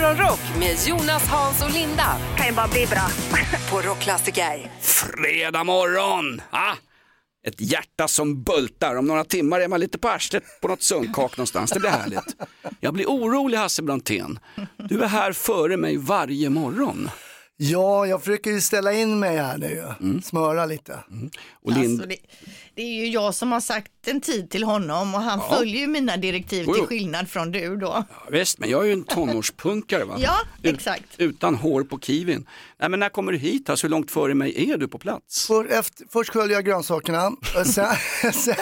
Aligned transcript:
Morgonrock 0.00 0.40
med 0.58 0.76
Jonas, 0.86 1.28
Hans 1.28 1.62
och 1.64 1.70
Linda 1.70 2.16
kan 2.36 2.46
ju 2.46 2.52
bara 2.52 2.68
bli 2.68 2.86
bra. 2.86 3.08
på 3.70 3.80
Rockklassiker. 3.88 4.70
Fredag 4.80 5.64
morgon! 5.64 6.40
Ah, 6.50 6.74
ett 7.46 7.60
hjärta 7.60 8.08
som 8.08 8.42
bultar. 8.42 8.94
Om 8.96 9.06
några 9.06 9.24
timmar 9.24 9.60
är 9.60 9.68
man 9.68 9.80
lite 9.80 9.98
på 9.98 10.08
arslet 10.08 10.44
på 10.60 10.68
något 10.68 10.82
sunkak 10.82 11.36
någonstans. 11.36 11.70
Det 11.70 11.80
blir 11.80 11.90
härligt. 11.90 12.36
Jag 12.80 12.94
blir 12.94 13.06
orolig 13.06 13.58
Hasse 13.58 13.82
Brontén. 13.82 14.38
Du 14.88 15.02
är 15.02 15.08
här 15.08 15.32
före 15.32 15.76
mig 15.76 15.96
varje 15.96 16.50
morgon. 16.50 17.10
Ja, 17.56 18.06
jag 18.06 18.20
försöker 18.24 18.50
ju 18.50 18.60
ställa 18.60 18.92
in 18.92 19.18
mig 19.18 19.36
här 19.36 19.58
nu, 19.58 19.84
Mm. 20.00 20.22
smöra 20.22 20.66
lite. 20.66 20.98
Och 21.64 21.72
Lind... 21.72 22.00
Alltså 22.00 22.08
det, 22.08 22.16
det 22.76 22.82
är 22.82 22.94
ju 22.94 23.06
jag 23.08 23.34
som 23.34 23.52
har 23.52 23.60
sagt 23.60 23.92
en 24.06 24.20
tid 24.20 24.50
till 24.50 24.64
honom 24.64 25.14
och 25.14 25.20
han 25.20 25.40
följer 25.56 25.80
ju 25.80 25.86
mina 25.86 26.16
direktiv 26.16 26.64
Jo, 26.66 26.72
till 26.74 26.82
jo. 26.82 26.86
skillnad 26.88 27.28
från 27.30 27.52
du 27.52 27.76
då. 27.76 27.86
Ja, 27.86 28.04
visst, 28.30 28.58
men 28.58 28.70
jag 28.70 28.82
är 28.82 28.86
ju 28.86 28.92
en 28.92 29.04
tonårspunkare 29.14 30.04
va? 30.04 30.16
Ja, 30.18 30.36
Ut- 30.62 30.74
exakt. 30.74 31.04
Utan 31.18 31.54
hår 31.54 31.82
på 31.84 31.98
kivin. 31.98 32.46
Nej, 32.80 32.88
men 32.88 33.00
när 33.00 33.08
kommer 33.08 33.32
du 33.32 33.38
hit? 33.38 33.70
Alltså, 33.70 33.86
hur 33.86 33.90
långt 33.90 34.10
före 34.10 34.34
mig 34.34 34.70
är 34.70 34.76
du 34.78 34.88
på 34.88 34.98
plats? 34.98 35.46
För, 35.46 35.64
efter, 35.66 36.06
först 36.12 36.30
sköljer 36.32 36.54
jag 36.56 36.64
grönsakerna 36.64 37.26
och 37.60 37.66
sen, 37.66 37.86
sen, 38.32 38.54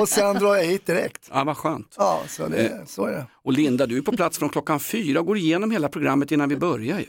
och 0.00 0.08
sen 0.08 0.34
drar 0.36 0.56
jag 0.56 0.64
hit 0.64 0.86
direkt. 0.86 1.30
Ja, 1.32 1.44
vad 1.44 1.56
skönt. 1.56 1.94
Ja, 1.98 2.22
så, 2.28 2.46
det, 2.48 2.66
Eh. 2.66 2.72
så 2.86 3.04
är 3.04 3.12
det. 3.12 3.26
Och 3.44 3.52
Linda, 3.52 3.86
du 3.86 3.98
är 3.98 4.02
på 4.02 4.12
plats 4.12 4.38
från 4.38 4.48
klockan 4.48 4.80
fyra 4.80 5.20
och 5.20 5.26
går 5.26 5.36
igenom 5.36 5.70
hela 5.70 5.88
programmet 5.88 6.32
innan 6.32 6.48
vi 6.48 6.56
börjar 6.56 6.98
ju. 6.98 7.06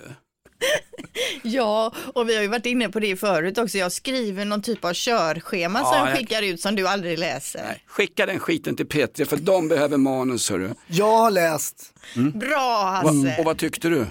Ja, 1.44 1.94
och 2.16 2.30
vi 2.30 2.36
har 2.36 2.42
ju 2.42 2.48
varit 2.48 2.66
inne 2.66 2.90
på 2.90 3.00
det 3.00 3.16
förut 3.16 3.58
också. 3.58 3.78
Jag 3.78 3.92
skriver 3.92 4.46
någon 4.46 4.62
typ 4.62 4.86
av 4.86 4.94
körschema 4.94 5.80
som 5.80 5.88
Ja, 5.94 5.98
jag 6.00 6.10
jag- 6.10 6.18
skickar 6.18 6.42
ut 6.44 6.62
som 6.62 6.76
du 6.76 6.88
aldrig 6.88 7.20
läser. 7.20 7.64
Nej, 7.68 7.84
skicka 7.88 8.26
den 8.26 8.40
skiten 8.40 8.76
till 8.76 8.88
P3 8.88 9.26
för 9.26 9.38
de 9.38 9.68
behöver 9.68 9.98
manus 9.98 10.50
hörru. 10.50 10.70
Jag 10.88 11.18
har 11.18 11.32
läst. 11.32 11.94
Bra 12.34 12.58
Va, 12.84 12.90
Hasse! 12.92 13.36
och 13.40 13.46
vad 13.46 13.58
tyckte 13.58 13.90
du? 13.90 14.06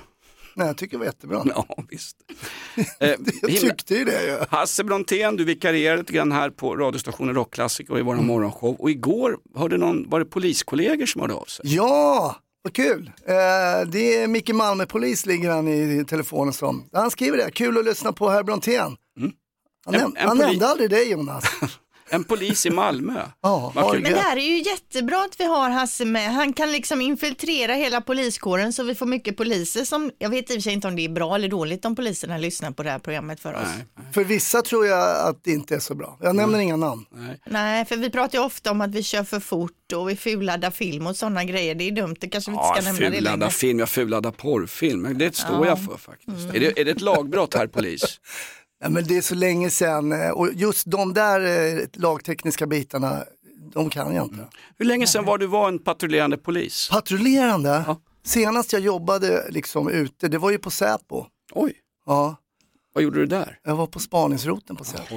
Nej, 0.55 0.67
jag 0.67 0.77
tycker 0.77 0.93
det 0.93 0.99
var 0.99 1.05
jättebra. 1.07 1.43
Ja, 1.55 1.77
visst. 1.91 2.17
Eh, 3.01 3.15
Jag 3.43 3.61
tyckte 3.61 3.95
ju 3.95 4.05
det 4.05 4.23
ju. 4.27 4.39
Hasse 4.51 4.85
Brontén, 4.85 5.37
du 5.37 5.45
vikarierade 5.45 5.99
lite 6.03 6.13
grann 6.13 6.33
här 6.33 6.51
på 6.51 6.77
radiostationen 6.77 7.35
Rockklassiker 7.35 7.93
och 7.93 7.99
i 7.99 8.03
våran 8.03 8.27
morgonshow. 8.27 8.77
Och 8.79 8.91
igår 8.91 9.37
hörde 9.57 9.77
någon, 9.79 10.11
var 10.11 10.19
det 10.21 10.27
poliskollegor 10.27 11.07
som 11.07 11.21
hörde 11.21 11.35
av 11.35 11.45
sig? 11.45 11.75
Ja, 11.75 12.37
vad 12.67 12.73
kul. 12.75 13.11
Eh, 13.27 13.35
det 13.89 14.17
är 14.17 14.27
Micke 14.29 14.53
Malmö, 14.55 14.87
polis, 14.87 15.27
ligger 15.27 15.51
han 15.51 15.69
i 15.69 16.05
telefonen 16.09 16.53
som. 16.53 16.85
Han 16.93 17.11
skriver 17.11 17.37
det, 17.37 17.51
kul 17.51 17.79
att 17.79 17.85
lyssna 17.85 18.13
på 18.13 18.29
herr 18.29 18.43
Brontén. 18.43 18.97
Han, 19.87 19.95
En- 19.95 20.01
näm- 20.01 20.13
en 20.17 20.29
han 20.29 20.39
nämnde 20.39 20.67
aldrig 20.69 20.91
dig 20.91 21.11
Jonas. 21.11 21.45
En 22.11 22.25
polis 22.25 22.67
i 22.67 22.71
Malmö. 22.71 23.23
Ja, 23.41 23.73
kul. 23.93 24.03
Men 24.03 24.13
det 24.13 24.19
här 24.19 24.37
är 24.37 24.41
ju 24.41 24.63
jättebra 24.63 25.25
att 25.25 25.41
vi 25.41 25.45
har 25.45 25.71
Hasse 25.71 26.05
med. 26.05 26.33
Han 26.35 26.53
kan 26.53 26.73
liksom 26.73 27.01
infiltrera 27.01 27.75
hela 27.75 28.01
poliskåren 28.01 28.73
så 28.73 28.83
vi 28.83 28.95
får 28.95 29.07
mycket 29.07 29.37
poliser 29.37 29.85
som, 29.85 30.11
jag 30.19 30.31
vet 30.31 30.51
i 30.51 30.53
och 30.53 30.57
för 30.57 30.61
sig 30.61 30.73
inte 30.73 30.89
om 30.89 30.97
det 30.97 31.05
är 31.05 31.09
bra 31.09 31.35
eller 31.35 31.49
dåligt 31.49 31.85
om 31.85 31.97
poliserna 31.97 32.39
lyssnar 32.39 32.71
på 32.71 32.83
det 32.83 32.91
här 32.91 32.99
programmet 32.99 33.41
för 33.41 33.55
oss. 33.55 33.61
Nej, 33.65 34.13
För 34.13 34.25
vissa 34.25 34.63
tror 34.63 34.87
jag 34.87 35.29
att 35.29 35.45
det 35.45 35.51
inte 35.51 35.75
är 35.75 35.79
så 35.79 35.95
bra. 35.95 36.19
Jag 36.23 36.37
nämner 36.37 36.59
inga 36.59 36.77
namn. 36.77 37.05
nej. 37.11 37.41
Nej, 37.47 37.85
för 37.85 37.97
vi 37.97 38.11
pratar 38.11 38.39
ju 38.39 38.45
ofta 38.45 38.71
om 38.71 38.81
att 38.81 38.91
vi 38.95 39.03
kör 39.03 39.25
för 39.25 39.41
fort 39.41 39.93
och 39.95 40.09
vi 40.09 40.17
fulladdar 40.17 40.71
film 40.71 41.07
och 41.07 41.17
sådana 41.17 41.45
grejer. 41.45 41.75
Det 41.75 41.85
är 41.85 41.91
dumt, 41.93 42.17
det 42.21 42.29
kanske 42.29 42.51
vi 42.51 42.55
inte 42.55 42.67
Ja, 42.67 42.83
ska 42.83 42.93
nämna 42.93 43.47
det 43.47 43.51
film, 43.53 43.79
jag 43.79 43.89
fulladda 43.89 44.33
porrfilm. 44.33 45.03
Men 45.03 45.19
Det 45.19 45.37
står 45.37 45.67
jag 45.67 45.85
för 45.85 45.97
faktiskt. 45.97 46.55
Är, 46.55 46.61
det, 46.61 46.81
är 46.81 46.85
det 46.85 46.91
ett 46.91 47.01
lagbrott 47.01 47.55
här 47.55 47.67
polis? 47.67 48.21
Ja, 48.81 48.89
men 48.89 49.05
det 49.07 49.17
är 49.17 49.23
så 49.23 49.35
länge 49.35 49.71
sedan 49.71 50.13
eh, 50.13 50.31
och 50.31 50.49
just 50.55 50.87
de 50.91 51.15
där 51.15 51.41
eh, 51.77 51.85
lagtekniska 51.93 52.67
bitarna, 52.67 53.25
de 53.73 53.91
kan 53.91 54.15
jag 54.15 54.25
inte. 54.27 54.47
Hur 54.79 54.87
länge 54.87 55.07
sedan 55.07 55.25
var 55.25 55.39
du 55.39 55.47
var 55.47 55.69
en 55.69 55.79
patrullerande 55.79 56.37
polis? 56.39 56.89
Patrullerande, 56.93 57.85
Ja. 57.87 58.01
senast 58.25 58.73
jag 58.73 58.83
jobbade 58.83 59.47
liksom 59.51 59.89
ute, 59.89 60.29
det 60.29 60.39
var 60.39 60.51
ju 60.51 60.59
på 60.59 60.71
Säpo. 60.71 61.27
Oj, 61.55 61.73
Ja, 62.07 62.37
vad 62.95 63.05
gjorde 63.05 63.19
du 63.19 63.27
där? 63.27 63.59
jag 63.65 63.77
var 63.77 63.87
på 63.87 63.99
spaningsroten 63.99 64.77
på 64.77 64.85
Säpo. 64.85 65.17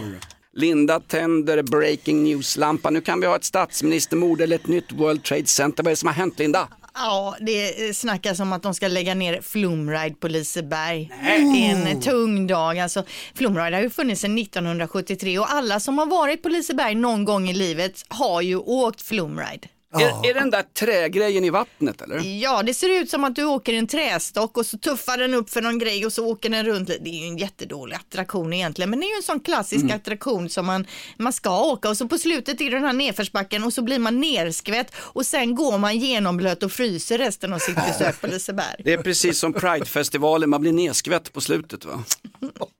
Linda 0.54 1.00
tänder 1.00 1.64
breaking 1.64 2.24
news-lampan. 2.24 2.94
Nu 2.94 3.02
kan 3.02 3.20
vi 3.20 3.28
ha 3.28 3.36
ett 3.36 3.44
statsministermord 3.44 4.42
eller 4.42 4.56
ett 4.56 4.68
nytt 4.68 4.92
World 4.92 5.24
Trade 5.24 5.46
Center. 5.46 5.84
Vad 5.84 5.88
är 5.88 5.92
det 5.92 5.96
som 5.96 6.08
har 6.08 6.14
hänt 6.14 6.40
Linda? 6.40 6.68
Ja, 7.02 7.36
det 7.40 7.96
snackas 7.96 8.40
om 8.40 8.54
att 8.54 8.64
de 8.64 8.74
ska 8.74 8.88
lägga 8.88 9.14
ner 9.16 9.42
Flumride 9.42 10.16
på 10.16 10.28
Liseberg. 10.28 11.12
Är 11.22 11.88
en 11.92 12.02
tung 12.02 12.48
dag. 12.48 12.80
Alltså, 12.80 13.04
Flumride 13.36 13.76
har 13.76 13.82
ju 13.82 13.90
funnits 13.90 14.22
sedan 14.22 14.38
1973 14.38 15.40
och 15.40 15.52
alla 15.52 15.80
som 15.80 15.98
har 15.98 16.06
varit 16.06 16.44
på 16.44 16.50
Liseberg 16.50 16.96
någon 16.96 17.26
gång 17.26 17.50
i 17.50 17.54
livet 17.54 18.06
har 18.08 18.42
ju 18.42 18.56
åkt 18.56 19.02
Flumride. 19.02 19.68
Är, 19.94 20.30
är 20.30 20.34
den 20.34 20.50
där 20.50 20.64
trägrejen 20.64 21.44
i 21.46 21.50
vattnet 21.50 22.02
eller? 22.02 22.42
Ja, 22.42 22.64
det 22.64 22.74
ser 22.74 23.02
ut 23.02 23.10
som 23.10 23.24
att 23.24 23.36
du 23.36 23.46
åker 23.46 23.74
en 23.74 23.88
trästock 23.88 24.58
och 24.58 24.66
så 24.66 24.78
tuffar 24.78 25.18
den 25.18 25.34
upp 25.34 25.50
för 25.50 25.62
någon 25.62 25.80
grej 25.80 26.06
och 26.06 26.14
så 26.14 26.26
åker 26.26 26.50
den 26.50 26.66
runt. 26.66 26.88
Det 26.88 27.10
är 27.10 27.22
ju 27.22 27.28
en 27.28 27.38
jättedålig 27.38 27.96
attraktion 27.96 28.54
egentligen, 28.54 28.90
men 28.90 29.00
det 29.00 29.06
är 29.06 29.10
ju 29.10 29.16
en 29.16 29.24
sån 29.24 29.40
klassisk 29.40 29.92
attraktion 29.92 30.50
som 30.50 30.66
man, 30.66 30.88
man 31.18 31.34
ska 31.34 31.62
åka 31.62 31.90
och 31.90 31.98
så 31.98 32.08
på 32.08 32.18
slutet 32.18 32.62
är 32.62 32.66
det 32.66 32.76
den 32.76 32.86
här 32.86 32.94
nedförsbacken 32.94 33.64
och 33.64 33.74
så 33.74 33.82
blir 33.82 34.00
man 34.00 34.20
nerskvätt 34.20 34.96
och 34.96 35.26
sen 35.26 35.56
går 35.56 35.78
man 35.78 35.98
genomblöt 35.98 36.64
och 36.64 36.72
fryser 36.72 37.18
resten 37.18 37.54
av 37.54 37.60
sitt 37.60 37.76
besök 37.76 38.22
på 38.22 38.28
Liseberg. 38.32 38.82
Det 38.84 38.94
är 38.94 38.98
precis 38.98 39.40
som 39.40 39.54
Pridefestivalen, 39.54 40.50
man 40.50 40.62
blir 40.62 40.74
nedskvätt 40.74 41.34
på 41.34 41.42
slutet 41.42 41.86
va? 41.86 42.04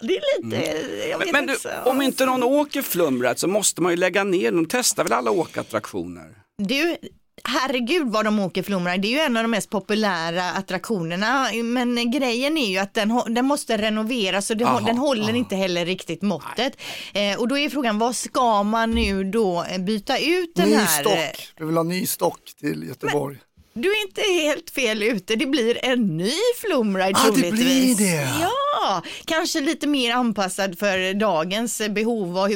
Det 0.00 0.16
är 0.16 0.42
lite, 0.42 0.56
jag 1.08 1.18
vet 1.18 1.32
Men, 1.32 1.32
men 1.32 1.46
du, 1.46 1.52
inte. 1.52 1.82
om 1.86 2.02
inte 2.02 2.26
någon 2.26 2.42
åker 2.42 2.82
flumrat 2.82 3.38
så 3.38 3.48
måste 3.48 3.82
man 3.82 3.92
ju 3.92 3.96
lägga 3.96 4.24
ner, 4.24 4.52
de 4.52 4.66
testar 4.68 5.04
väl 5.04 5.12
alla 5.12 5.30
åkattraktioner? 5.30 6.28
Du, 6.58 6.96
herregud 7.44 8.06
vad 8.08 8.24
de 8.24 8.38
åker 8.40 8.62
Flumride, 8.62 9.02
det 9.02 9.08
är 9.08 9.12
ju 9.12 9.18
en 9.18 9.36
av 9.36 9.42
de 9.44 9.50
mest 9.50 9.70
populära 9.70 10.42
attraktionerna. 10.50 11.46
Men 11.64 12.10
grejen 12.10 12.58
är 12.58 12.66
ju 12.70 12.78
att 12.78 12.94
den, 12.94 13.20
den 13.28 13.44
måste 13.44 13.76
renoveras 13.78 14.50
och 14.50 14.56
den, 14.56 14.68
Aha, 14.68 14.80
den 14.80 14.98
håller 14.98 15.34
inte 15.34 15.56
heller 15.56 15.86
riktigt 15.86 16.22
måttet. 16.22 16.76
Eh, 17.14 17.40
och 17.40 17.48
då 17.48 17.58
är 17.58 17.68
frågan, 17.68 17.98
vad 17.98 18.16
ska 18.16 18.62
man 18.62 18.90
nu 18.90 19.24
då 19.24 19.64
eh, 19.70 19.78
byta 19.78 20.18
ut 20.18 20.52
den 20.54 20.68
Ny 20.68 20.74
här? 20.74 21.00
eh, 21.00 21.00
stock, 21.00 21.48
vi 21.58 21.64
vill 21.66 21.76
ha 21.76 21.82
ny 21.82 22.06
stock 22.06 22.40
till 22.60 22.84
Göteborg. 22.88 23.38
Du 23.78 23.88
är 23.92 24.02
inte 24.06 24.20
helt 24.20 24.70
fel 24.70 25.02
ute, 25.02 25.36
det 25.36 25.46
blir 25.46 25.84
en 25.84 26.16
ny 26.16 26.32
Flumride 26.60 27.18
Ah, 27.18 27.24
det 27.24 27.32
troligtvis. 27.32 27.96
blir 27.96 28.06
det. 28.06 28.28
Ja, 28.40 29.02
kanske 29.24 29.60
lite 29.60 29.86
mer 29.86 30.12
anpassad 30.14 30.78
för 30.78 31.14
dagens 31.14 31.80
eh, 31.80 31.88
behov. 31.92 32.38
Och, 32.38 32.48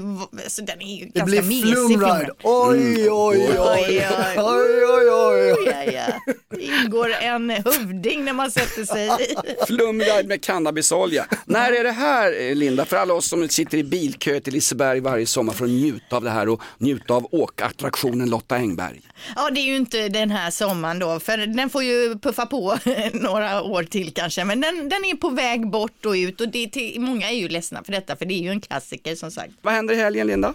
så 0.48 0.62
den 0.62 0.82
är 0.82 0.96
ju 0.98 1.04
Det 1.04 1.18
ganska 1.18 1.24
blir 1.26 1.42
mesig. 1.42 1.62
flumride. 1.72 2.30
Oj, 2.42 3.10
oj, 3.10 3.10
oj, 3.10 3.58
Oj, 3.58 3.58
oj, 3.58 4.06
oj. 4.36 4.38
oj, 4.38 5.10
oj, 5.12 5.52
oj. 5.52 5.66
Ja, 5.66 5.92
ja. 5.92 6.32
Ingår 6.60 7.12
en 7.12 7.50
hövding 7.50 8.24
när 8.24 8.32
man 8.32 8.50
sätter 8.50 8.84
sig 8.84 9.06
i. 9.06 9.36
Flumride 9.66 10.28
med 10.28 10.42
cannabisolja. 10.42 11.26
När 11.44 11.72
är 11.72 11.84
det 11.84 11.92
här 11.92 12.40
eh, 12.40 12.54
Linda, 12.54 12.84
för 12.84 12.96
alla 12.96 13.14
oss 13.14 13.28
som 13.28 13.48
sitter 13.48 13.78
i 13.78 13.84
bilkö 13.84 14.40
till 14.40 14.52
Liseberg 14.52 15.00
varje 15.00 15.26
sommar 15.26 15.52
för 15.52 15.64
att 15.64 15.70
njuta 15.70 16.16
av 16.16 16.24
det 16.24 16.30
här 16.30 16.48
och 16.48 16.62
njuta 16.78 17.14
av 17.14 17.28
åkattraktionen 17.30 18.30
Lotta 18.30 18.54
Engberg? 18.54 19.00
Ja, 19.36 19.50
det 19.50 19.60
är 19.60 19.64
ju 19.64 19.76
inte 19.76 20.08
den 20.08 20.30
här 20.30 20.50
sommaren 20.50 20.98
då, 20.98 21.20
för 21.20 21.38
den 21.38 21.70
får 21.70 21.82
ju 21.82 22.18
puffa 22.18 22.46
på 22.46 22.78
några 23.12 23.62
år 23.62 23.82
till 23.82 24.14
kanske. 24.14 24.44
Men 24.44 24.60
den, 24.60 24.88
den 24.88 25.04
är 25.04 25.16
på 25.16 25.28
väg 25.30 25.70
bort 25.70 26.06
och 26.06 26.12
ut 26.12 26.40
och 26.40 26.48
det 26.48 26.64
är 26.64 26.68
till, 26.68 27.00
många 27.00 27.30
är 27.30 27.34
ju 27.34 27.48
ledsna 27.48 27.84
för 27.84 27.92
detta, 27.92 28.16
för 28.16 28.24
det 28.24 28.34
är 28.34 28.42
ju 28.42 28.50
en 28.50 28.60
klassiker 28.60 29.14
som 29.14 29.30
sagt. 29.30 29.52
Vad 29.62 29.74
händer 29.74 29.94
i 29.94 29.98
helgen 29.98 30.26
Linda? 30.26 30.54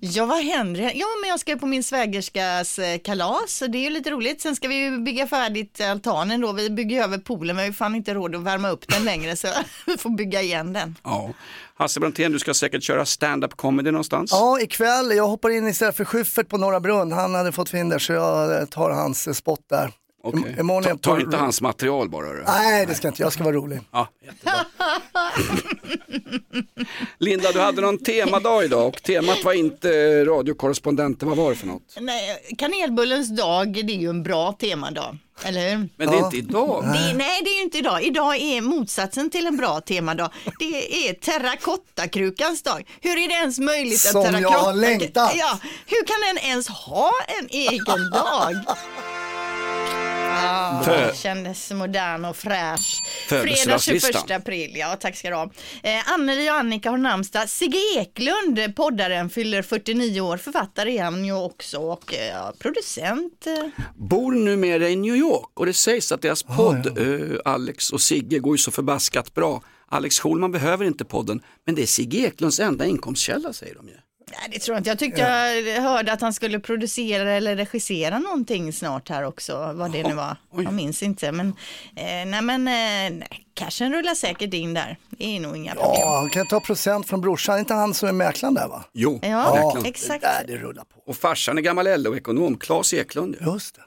Ja, 0.00 0.26
vad 0.26 0.44
händer? 0.44 0.92
Ja, 0.94 1.06
men 1.22 1.30
jag 1.30 1.40
ska 1.40 1.56
på 1.56 1.66
min 1.66 1.84
svägerskas 1.84 2.78
eh, 2.78 2.98
kalas 2.98 3.62
och 3.62 3.70
det 3.70 3.78
är 3.78 3.82
ju 3.82 3.90
lite 3.90 4.10
roligt. 4.10 4.40
Sen 4.40 4.56
ska 4.56 4.68
vi 4.68 4.90
bygga 4.90 5.26
färdigt 5.38 5.80
altanen 5.80 6.40
då. 6.40 6.52
Vi 6.52 6.70
bygger 6.70 7.02
över 7.02 7.18
poolen, 7.18 7.56
men 7.56 7.62
vi 7.64 7.68
har 7.68 7.74
fan 7.74 7.94
inte 7.94 8.14
råd 8.14 8.34
att 8.34 8.42
värma 8.42 8.68
upp 8.70 8.88
den 8.88 9.04
längre 9.04 9.36
så 9.36 9.48
vi 9.86 9.96
får 9.98 10.10
bygga 10.10 10.42
igen 10.42 10.72
den. 10.72 10.96
Ja. 11.04 11.30
Hasse 11.76 12.00
Brontén, 12.00 12.32
du 12.32 12.38
ska 12.38 12.54
säkert 12.54 12.82
köra 12.82 13.04
stand-up 13.04 13.56
comedy 13.56 13.90
någonstans. 13.90 14.30
Ja, 14.32 14.60
ikväll, 14.60 15.10
jag 15.16 15.28
hoppar 15.28 15.50
in 15.50 15.68
istället 15.68 15.96
för 15.96 16.04
Schyffert 16.04 16.48
på 16.48 16.58
Norra 16.58 16.80
Brunn. 16.80 17.12
Han 17.12 17.34
hade 17.34 17.52
fått 17.52 17.70
fin 17.70 17.88
där 17.88 17.98
så 17.98 18.12
jag 18.12 18.60
eh, 18.60 18.64
tar 18.66 18.90
hans 18.90 19.26
eh, 19.26 19.32
spot 19.32 19.60
där. 19.70 19.92
Imorgon 20.58 20.84
är 20.84 20.90
Ta, 20.90 20.96
ta 20.96 21.20
inte 21.20 21.36
hans 21.36 21.60
material 21.60 22.08
bara. 22.08 22.32
du. 22.32 22.42
Nej, 22.46 22.86
det 22.86 22.94
ska 22.94 23.06
jag 23.06 23.12
inte. 23.12 23.22
Jag 23.22 23.32
ska 23.32 23.44
vara 23.44 23.54
rolig. 23.56 23.80
Ja, 23.92 24.08
jättebra. 24.24 24.52
Linda, 27.20 27.52
du 27.52 27.60
hade 27.60 27.80
någon 27.80 27.98
temadag 28.04 28.64
idag 28.64 28.86
och 28.86 29.02
temat 29.02 29.44
var 29.44 29.52
inte 29.52 29.90
eh, 29.94 30.24
radiokorrespondenter. 30.24 31.26
Vad 31.26 31.36
var 31.36 31.50
det 31.50 31.56
för 31.56 31.66
något? 31.66 31.96
Nej, 32.00 32.54
kanelbullens 32.58 33.36
dag, 33.36 33.72
det 33.86 33.92
är 33.92 33.98
ju 33.98 34.08
en 34.10 34.22
bra 34.22 34.52
temadag, 34.52 35.16
eller 35.44 35.70
hur? 35.70 35.88
Men 35.96 36.10
det 36.10 36.16
är 36.16 36.24
inte 36.24 36.36
idag. 36.36 36.84
Det, 36.84 37.14
nej, 37.14 37.40
det 37.44 37.50
är 37.50 37.56
ju 37.56 37.62
inte 37.62 37.78
idag. 37.78 38.02
Idag 38.02 38.36
är 38.36 38.60
motsatsen 38.60 39.30
till 39.30 39.46
en 39.46 39.56
bra 39.56 39.80
temadag. 39.80 40.30
Det 40.58 41.08
är 41.08 41.12
terrakottakrukans 41.12 42.62
dag. 42.62 42.88
Hur 43.00 43.18
är 43.18 43.28
det 43.28 43.34
ens 43.34 43.58
möjligt 43.58 44.00
Som 44.00 44.20
att 44.20 44.26
jag 44.26 44.32
har 44.32 44.42
terrakotta... 44.42 44.72
längtat. 44.72 45.32
Ja, 45.36 45.58
hur 45.86 46.04
kan 46.06 46.16
den 46.34 46.50
ens 46.50 46.68
ha 46.68 47.12
en 47.40 47.48
egen 47.50 48.10
dag? 48.10 48.54
Ja, 50.28 50.82
Fö- 50.84 51.06
det 51.10 51.16
kändes 51.16 51.70
modern 51.72 52.24
och 52.24 52.36
fräsch. 52.36 53.02
Fredag 53.28 53.42
Födelsedagslistan. 53.42 54.12
21 54.28 54.30
april, 54.40 54.72
ja 54.76 54.96
tack 55.00 55.16
ska 55.16 55.28
du 55.30 55.34
ha. 55.34 55.50
Eh, 55.82 56.12
Anneli 56.12 56.50
och 56.50 56.54
Annika 56.54 56.90
har 56.90 56.98
namnsdag. 56.98 57.48
Sigge 57.48 57.78
Eklund, 57.98 58.76
poddaren, 58.76 59.30
fyller 59.30 59.62
49 59.62 60.20
år. 60.20 60.36
Författare 60.36 60.98
är 60.98 61.04
han 61.04 61.24
ju 61.24 61.32
också 61.32 61.78
och 61.78 62.14
eh, 62.14 62.28
ja, 62.28 62.52
producent. 62.58 63.46
eh. 63.46 63.82
Bor 63.96 64.32
numera 64.32 64.88
i 64.88 64.96
New 64.96 65.16
York 65.16 65.50
och 65.54 65.66
det 65.66 65.72
sägs 65.74 66.12
att 66.12 66.22
deras 66.22 66.42
podd 66.42 66.98
eh, 66.98 67.38
Alex 67.44 67.90
och 67.90 68.00
Sigge 68.00 68.38
går 68.38 68.54
ju 68.54 68.58
så 68.58 68.70
förbaskat 68.70 69.34
bra. 69.34 69.62
Alex 69.90 70.20
Schulman 70.20 70.52
behöver 70.52 70.84
inte 70.84 71.04
podden, 71.04 71.40
men 71.66 71.74
det 71.74 71.82
är 71.82 71.86
Sigge 71.86 72.18
Eklunds 72.18 72.60
enda 72.60 72.86
inkomstkälla 72.86 73.52
säger 73.52 73.74
de 73.74 73.88
ju. 73.88 73.94
Nej, 74.30 74.48
det 74.52 74.58
tror 74.58 74.74
jag 74.74 74.80
inte. 74.80 74.90
Jag 74.90 74.98
tyckte 74.98 75.20
jag 75.20 75.82
hörde 75.82 76.12
att 76.12 76.20
han 76.20 76.32
skulle 76.32 76.60
producera 76.60 77.32
eller 77.32 77.56
regissera 77.56 78.18
någonting 78.18 78.72
snart 78.72 79.08
här 79.08 79.24
också, 79.24 79.72
vad 79.74 79.92
det 79.92 80.02
nu 80.02 80.14
var. 80.14 80.36
Jag 80.56 80.72
minns 80.72 81.02
inte, 81.02 81.32
men 81.32 81.48
eh, 81.96 82.04
nej, 82.26 82.42
men 82.42 82.68
eh, 82.68 83.18
nej, 83.18 83.46
cashen 83.54 83.92
rullar 83.92 84.14
säkert 84.14 84.54
in 84.54 84.74
där. 84.74 84.96
Det 85.10 85.36
är 85.36 85.40
nog 85.40 85.56
inga 85.56 85.74
problem. 85.74 85.92
Ja, 86.00 86.16
han 86.18 86.30
kan 86.30 86.46
ta 86.46 86.60
procent 86.60 87.08
från 87.08 87.20
brorsan, 87.20 87.54
är 87.54 87.58
inte 87.58 87.74
han 87.74 87.94
som 87.94 88.08
är 88.08 88.12
mäklaren 88.12 88.54
där 88.54 88.68
va? 88.68 88.84
Jo, 88.92 89.18
Ja, 89.22 89.54
verkligen. 89.54 89.86
exakt. 89.86 90.22
Där 90.22 90.44
det 90.46 90.56
rullar 90.56 90.84
på. 90.84 91.10
Och 91.10 91.16
farsan 91.16 91.58
är 91.58 91.62
gammal 91.62 92.02
LO-ekonom, 92.02 92.56
Claes 92.58 92.94
Eklund. 92.94 93.36
ju. 93.40 93.52
Just 93.52 93.74
det. 93.74 93.82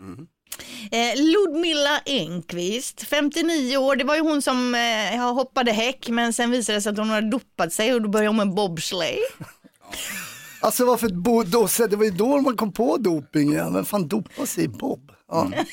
Eh, 0.91 1.15
Ludmilla 1.15 2.01
Engqvist, 2.05 3.03
59 3.03 3.77
år, 3.77 3.95
det 3.95 4.03
var 4.03 4.15
ju 4.15 4.21
hon 4.21 4.41
som 4.41 4.75
eh, 4.75 5.33
hoppade 5.33 5.71
häck 5.71 6.09
men 6.09 6.33
sen 6.33 6.51
visade 6.51 6.77
det 6.77 6.81
sig 6.81 6.91
att 6.91 6.97
hon 6.97 7.09
hade 7.09 7.29
dopat 7.29 7.73
sig 7.73 7.93
och 7.93 8.01
då 8.01 8.09
började 8.09 8.27
hon 8.29 8.37
med 8.37 8.53
bobsleigh. 8.53 9.19
Alltså 10.61 10.85
varför, 10.85 11.09
bo, 11.09 11.43
då, 11.43 11.67
det 11.89 11.95
var 11.95 12.05
ju 12.05 12.11
då 12.11 12.41
man 12.41 12.57
kom 12.57 12.71
på 12.73 12.97
doping 12.97 13.51
igen, 13.53 13.73
vem 13.73 13.85
fan 13.85 14.07
dopar 14.07 14.45
sig 14.45 14.63
i 14.63 14.67
bob? 14.67 15.11
Ja, 15.33 15.43
Va- 15.43 15.53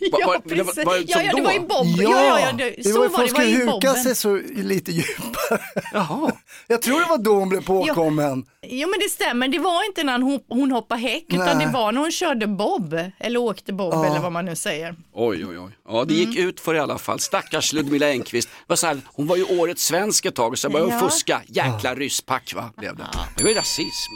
ja, 0.00 0.26
var- 0.26 0.42
det 0.44 0.54
var- 0.54 0.64
precis. 0.64 0.84
var 0.86 0.94
det 0.94 1.04
ja, 1.08 1.22
ja, 1.22 1.32
det 1.36 1.42
var 1.42 1.52
i 1.56 1.60
bob. 1.60 1.86
Ja, 2.02 2.24
ja, 2.24 2.40
ja, 2.40 2.52
det, 2.52 2.70
det 2.76 2.84
så 2.84 2.98
var 2.98 3.04
ju 3.04 3.10
var 3.10 3.18
folk 3.18 3.30
det, 3.30 3.42
var 3.44 3.50
skulle 3.52 3.72
huka 3.72 3.94
sig 3.94 4.14
så 4.14 4.36
lite 4.56 4.92
djupare. 4.92 5.60
Jaha, 5.92 6.32
Jag 6.66 6.82
tror 6.82 7.00
det 7.00 7.06
var 7.06 7.18
då 7.18 7.34
hon 7.34 7.48
blev 7.48 7.64
påkommen. 7.64 8.44
Jo 8.62 8.88
men 8.88 9.00
det 9.00 9.08
stämmer, 9.10 9.48
det 9.48 9.58
var 9.58 9.86
inte 9.86 10.02
när 10.04 10.18
hon, 10.18 10.40
hon 10.48 10.70
hoppade 10.72 11.00
häck 11.00 11.24
utan 11.28 11.56
Nej. 11.58 11.66
det 11.66 11.72
var 11.72 11.92
när 11.92 12.00
hon 12.00 12.10
körde 12.12 12.46
bob 12.46 12.96
eller 13.18 13.40
åkte 13.40 13.72
bob 13.72 13.94
Ja. 13.94 14.06
eller 14.06 14.20
vad 14.20 14.32
man 14.32 14.44
nu 14.44 14.56
säger. 14.56 14.94
oj 15.14 15.46
oj 15.46 15.58
oj. 15.58 15.70
Ja 15.88 16.04
det 16.04 16.14
gick 16.14 16.36
Mm. 16.36 16.48
ut 16.48 16.60
för 16.60 16.74
i 16.74 16.78
alla 16.78 16.98
fall. 16.98 17.20
Stackars 17.20 17.72
Ludmilla 17.72 18.08
Engqvist. 18.10 18.48
Var 18.66 18.76
så 18.76 18.86
här, 18.86 19.00
hon 19.12 19.26
var 19.26 19.36
ju 19.36 19.44
årets 19.60 19.84
svensk 19.84 20.24
ett 20.26 20.34
tag 20.34 20.52
och 20.52 20.58
så 20.58 20.68
började 20.70 20.92
hon 20.92 21.00
Ja. 21.02 21.08
fuska. 21.08 21.42
Jäkla 21.46 21.94
rysspack 21.94 22.52
va, 22.56 22.70
blev 22.76 22.96
det. 22.96 23.06
Det 23.36 23.42
var 23.42 23.50
ju 23.50 23.56
rasism. 23.56 24.12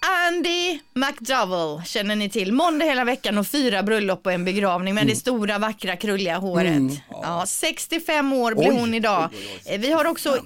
Andy 0.00 0.78
McDowell 0.94 1.82
känner 1.84 2.16
ni 2.16 2.30
till. 2.30 2.52
Måndag 2.52 2.84
hela 2.84 3.04
veckan 3.04 3.38
och 3.38 3.46
fyra 3.46 3.82
bröllop 3.82 4.26
och 4.26 4.32
en 4.32 4.44
begravning 4.44 4.94
med 4.94 5.06
det 5.06 5.16
stora 5.16 5.58
vackra 5.58 5.96
krulliga 5.96 6.38
håret. 6.38 6.82
Ja, 7.10 7.44
65 7.46 8.32
år 8.32 8.54
blir 8.54 8.70
Oj. 8.70 8.76
hon 8.80 8.94
idag. 8.94 9.28
Eh, 9.66 9.80
Vi 9.80 9.92
har 9.92 10.04
också 10.04 10.38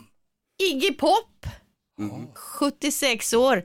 Iggy 0.62 0.92
Pop, 0.92 1.46
76 2.34 3.32
år. 3.32 3.62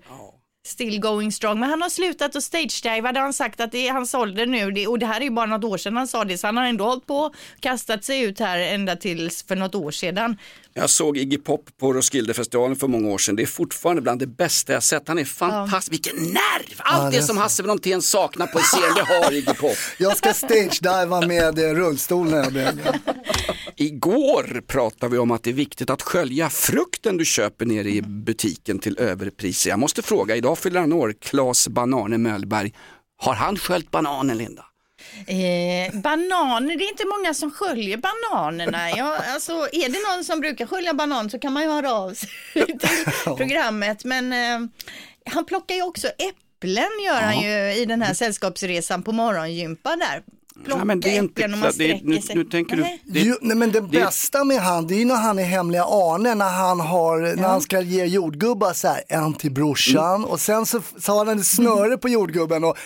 Still 0.68 1.00
going 1.00 1.32
strong, 1.32 1.60
men 1.60 1.70
han 1.70 1.82
har 1.82 1.90
slutat 1.90 2.36
att 2.36 2.44
stage-diva, 2.44 3.08
hade 3.08 3.20
han 3.20 3.34
sagt 3.34 3.60
att 3.62 3.72
det 3.72 3.88
är 3.88 3.94
hans 3.94 4.14
ålder 4.14 4.46
nu 4.46 4.72
det, 4.72 4.88
och 4.88 5.00
det 5.00 5.06
här 5.06 5.20
är 5.20 5.24
ju 5.24 5.30
bara 5.32 5.46
något 5.46 5.64
år 5.64 5.78
sedan 5.78 5.98
han 5.98 6.08
sa 6.08 6.24
det, 6.26 6.38
så 6.38 6.48
han 6.48 6.58
har 6.58 6.66
ändå 6.66 6.84
hållit 6.86 7.06
på 7.06 7.34
kastat 7.60 8.04
sig 8.04 8.22
ut 8.22 8.40
här 8.40 8.60
ända 8.60 8.96
tills 8.96 9.44
för 9.44 9.56
något 9.56 9.76
år 9.76 9.92
sedan. 9.92 10.38
Jag 10.78 10.90
såg 10.90 11.18
Iggy 11.18 11.38
Pop 11.38 11.70
på 11.80 11.94
Roskildefestivalen 11.94 12.76
för 12.76 12.88
många 12.88 13.10
år 13.10 13.18
sedan. 13.18 13.36
Det 13.36 13.42
är 13.42 13.48
fortfarande 13.48 14.02
bland 14.02 14.20
det 14.20 14.28
bästa 14.28 14.74
jag 14.74 14.84
sett. 14.84 15.08
Han 15.08 15.20
är 15.20 15.26
fantastisk. 15.26 15.94
Vilken 15.94 16.16
nerv! 16.16 16.74
Allt 16.78 17.04
Ja, 17.04 17.10
det 17.10 17.18
det 17.18 17.24
som 17.24 17.36
så. 17.36 17.42
Hasse 17.42 17.64
Brontén 17.64 18.02
saknar 18.02 18.48
på 18.48 18.58
en 18.58 18.64
scen, 18.64 18.94
det 18.96 19.04
har 19.04 19.32
Iggy 19.32 19.54
Pop. 19.54 19.78
Jag 19.98 20.18
ska 20.18 20.34
stage-diva 20.34 21.28
med 21.28 21.60
eh, 21.60 21.74
rullstol 21.74 22.30
när 22.30 22.38
jag 22.38 22.52
blir 22.52 22.62
äldre. 22.62 23.00
Igår 23.76 24.62
pratade 24.68 25.12
vi 25.12 25.18
om 25.18 25.32
att 25.32 25.44
det 25.44 25.50
är 25.50 25.54
viktigt 25.54 25.90
att 25.90 26.02
skölja 26.02 26.50
frukten 26.50 27.18
du 27.18 27.26
köper 27.26 27.66
nere 27.66 27.90
i 27.90 28.02
butiken 28.02 28.80
till 28.80 28.98
överpriser. 29.00 29.70
Jag 29.70 29.80
måste 29.80 30.02
fråga, 30.02 30.36
idag 30.36 30.58
fyller 30.58 30.80
han 30.80 30.94
år, 30.94 31.14
Claes 31.22 31.68
Banane 31.68 32.18
Möllberg. 32.18 32.74
Har 33.18 33.34
han 33.34 33.58
sköljt 33.58 33.92
bananen 33.92 34.38
Linda? 34.38 34.66
Eh, 35.28 36.00
bananer, 36.02 36.78
det 36.78 36.84
är 36.84 36.90
inte 36.90 37.06
många 37.06 37.34
som 37.34 37.52
sköljer 37.52 37.98
bananerna. 37.98 38.90
Ja, 38.90 39.18
alltså, 39.34 39.52
är 39.72 39.90
det 39.90 40.16
någon 40.16 40.24
som 40.24 40.40
brukar 40.40 40.66
skölja 40.66 40.94
banan 40.94 41.30
så 41.30 41.40
kan 41.40 41.54
man 41.54 41.64
ju 41.64 41.70
höra 41.70 41.94
av 41.94 42.14
sig 42.14 42.30
till 42.54 42.80
programmet. 43.38 44.06
Men 44.06 44.34
eh, 44.34 44.70
han 45.34 45.46
plockar 45.46 45.76
ju 45.76 45.82
också 45.84 46.08
äpplen 46.08 46.90
gör 47.06 47.22
han 47.22 47.40
ju 47.42 47.74
i 47.82 47.86
den 47.86 48.02
här 48.02 48.14
sällskapsresan 48.14 49.04
på 49.04 49.12
morgongympa 49.12 49.96
där. 49.96 50.24
Plocka 50.66 50.78
Nej, 50.78 50.86
men 50.86 51.00
det 51.00 51.10
är 51.10 51.18
inte 51.20 51.32
äpplen 51.44 51.54
och 51.54 51.60
man 51.60 51.72
klart. 51.72 51.78
Det 51.78 51.84
sträcker 51.88 52.06
nu- 52.06 52.22
sig. 52.22 52.36
nu 52.36 52.44
tänker 52.44 52.76
du- 52.76 52.82
Nej. 52.82 53.02
Det- 53.04 53.20
Jo, 53.20 53.36
nej, 53.42 53.58
men 53.58 53.72
det, 53.72 53.80
det- 53.82 53.88
bästa 53.88 54.44
med 54.44 54.60
han, 54.60 54.88
det 54.88 54.96
är 54.96 55.00
ju 55.00 55.06
när 55.06 55.16
han 55.16 55.40
är 55.40 55.44
hemliga 55.44 55.84
Arne, 55.84 56.36
när 56.36 56.50
han, 56.50 56.80
har, 56.80 57.36
när 57.36 57.48
han 57.48 57.62
ska 57.62 57.82
ge 57.82 58.06
jordgubbar 58.06 58.74
så 58.74 58.88
här, 58.88 59.02
en 59.08 59.34
till 59.34 59.52
brorsan 59.52 60.16
Mm. 60.16 60.26
och 60.26 60.40
sen 60.40 60.66
så, 60.66 60.82
så 61.00 61.12
har 61.12 61.26
han 61.26 61.40
ett 61.40 61.46
snöre 61.48 61.98
på 61.98 62.10
jordgubben 62.10 62.64
och, 62.64 62.78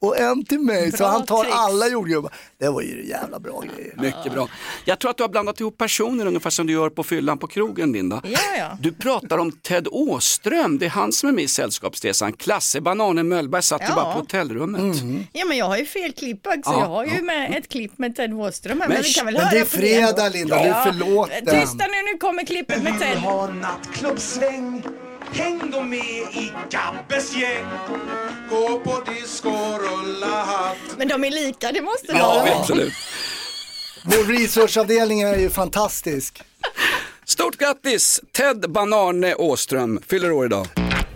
och 0.00 0.18
en 0.18 0.44
till 0.44 0.58
mig, 0.60 0.90
så 0.90 0.96
Bra 0.96 1.06
han 1.08 1.26
tar 1.26 1.42
tricks. 1.42 1.56
alla 1.58 1.88
jordgubbar. 1.88 2.32
Det 2.58 2.68
var 2.68 2.82
ju 2.82 3.06
jävla 3.08 3.38
bra 3.38 3.60
grejer. 3.76 3.94
Mycket 3.96 4.32
bra. 4.32 4.48
Jag 4.84 4.98
tror 4.98 5.10
att 5.10 5.16
du 5.16 5.22
har 5.22 5.28
blandat 5.28 5.60
ihop 5.60 5.78
personer 5.78 6.26
ungefär 6.26 6.50
som 6.50 6.66
du 6.66 6.72
gör 6.72 6.90
på 6.90 7.02
fyllan 7.02 7.38
på 7.38 7.46
krogen 7.46 7.92
Linda. 7.92 8.20
Ja, 8.24 8.38
ja. 8.58 8.76
Du 8.80 8.92
pratar 8.92 9.38
om 9.38 9.52
Ted 9.52 9.88
Åström, 9.90 10.78
det 10.78 10.86
är 10.86 10.90
han 10.90 11.12
som 11.12 11.28
är 11.28 11.32
med 11.32 11.44
i 11.44 11.48
Sällskapsresan. 11.48 12.32
Klasse 12.32 12.80
Bananen 12.80 13.28
Möllberg 13.28 13.62
satt 13.62 13.80
ju 13.82 13.84
Ja. 13.88 13.94
bara 13.94 14.12
på 14.12 14.18
hotellrummet. 14.18 14.80
Mm. 15.02 15.24
Ja, 15.32 15.44
men 15.44 15.56
jag 15.56 15.66
har 15.66 15.76
ju 15.76 15.86
fel 15.86 16.12
klipp 16.12 16.46
också. 16.46 16.60
Ja, 16.64 16.80
jag 16.80 16.88
har 16.88 17.04
ju 17.04 17.22
med 17.22 17.54
ett 17.58 17.68
klipp 17.68 17.98
med 17.98 18.16
Ted 18.16 18.32
Wåström 18.32 18.80
här, 18.80 18.88
Men 18.88 18.94
men, 18.94 19.02
vi 19.02 19.12
kan 19.12 19.26
väl 19.26 19.34
men 19.34 19.42
höra 19.42 19.52
det 19.54 19.60
är 19.60 19.64
fredag. 19.64 20.28
Linda, 20.28 20.62
du 20.62 20.68
är 20.68 20.84
förlåten. 20.92 21.46
Tysta 21.46 21.84
nu, 21.86 22.12
nu 22.12 22.18
kommer 22.18 22.44
klippet 22.44 22.82
med 22.82 22.98
Ted. 23.00 23.16
ha 23.18 23.46
nattklubbsväng 23.46 24.82
Häng 25.32 25.70
då 25.72 25.80
med 25.82 25.98
i 26.34 26.52
Gabbes 26.70 27.36
gäng 27.36 27.64
Gå 28.50 28.80
på 28.80 29.10
disco, 29.12 29.50
rulla 29.78 30.26
hatt 30.44 30.76
Men 30.98 31.08
de 31.08 31.24
är 31.24 31.30
lika, 31.30 31.72
det 31.72 31.82
måste 31.82 32.12
de 32.12 32.18
Ja, 32.18 32.26
vara. 32.44 32.54
absolut. 32.60 32.92
Vår 34.04 34.24
researchavdelning 34.38 35.20
är 35.22 35.36
ju 35.38 35.50
fantastisk. 35.50 36.42
Stort 37.24 37.56
grattis! 37.56 38.20
Ted 38.32 38.70
Banane 38.70 39.34
Åström 39.34 40.00
fyller 40.08 40.32
år 40.32 40.46
idag. 40.46 40.66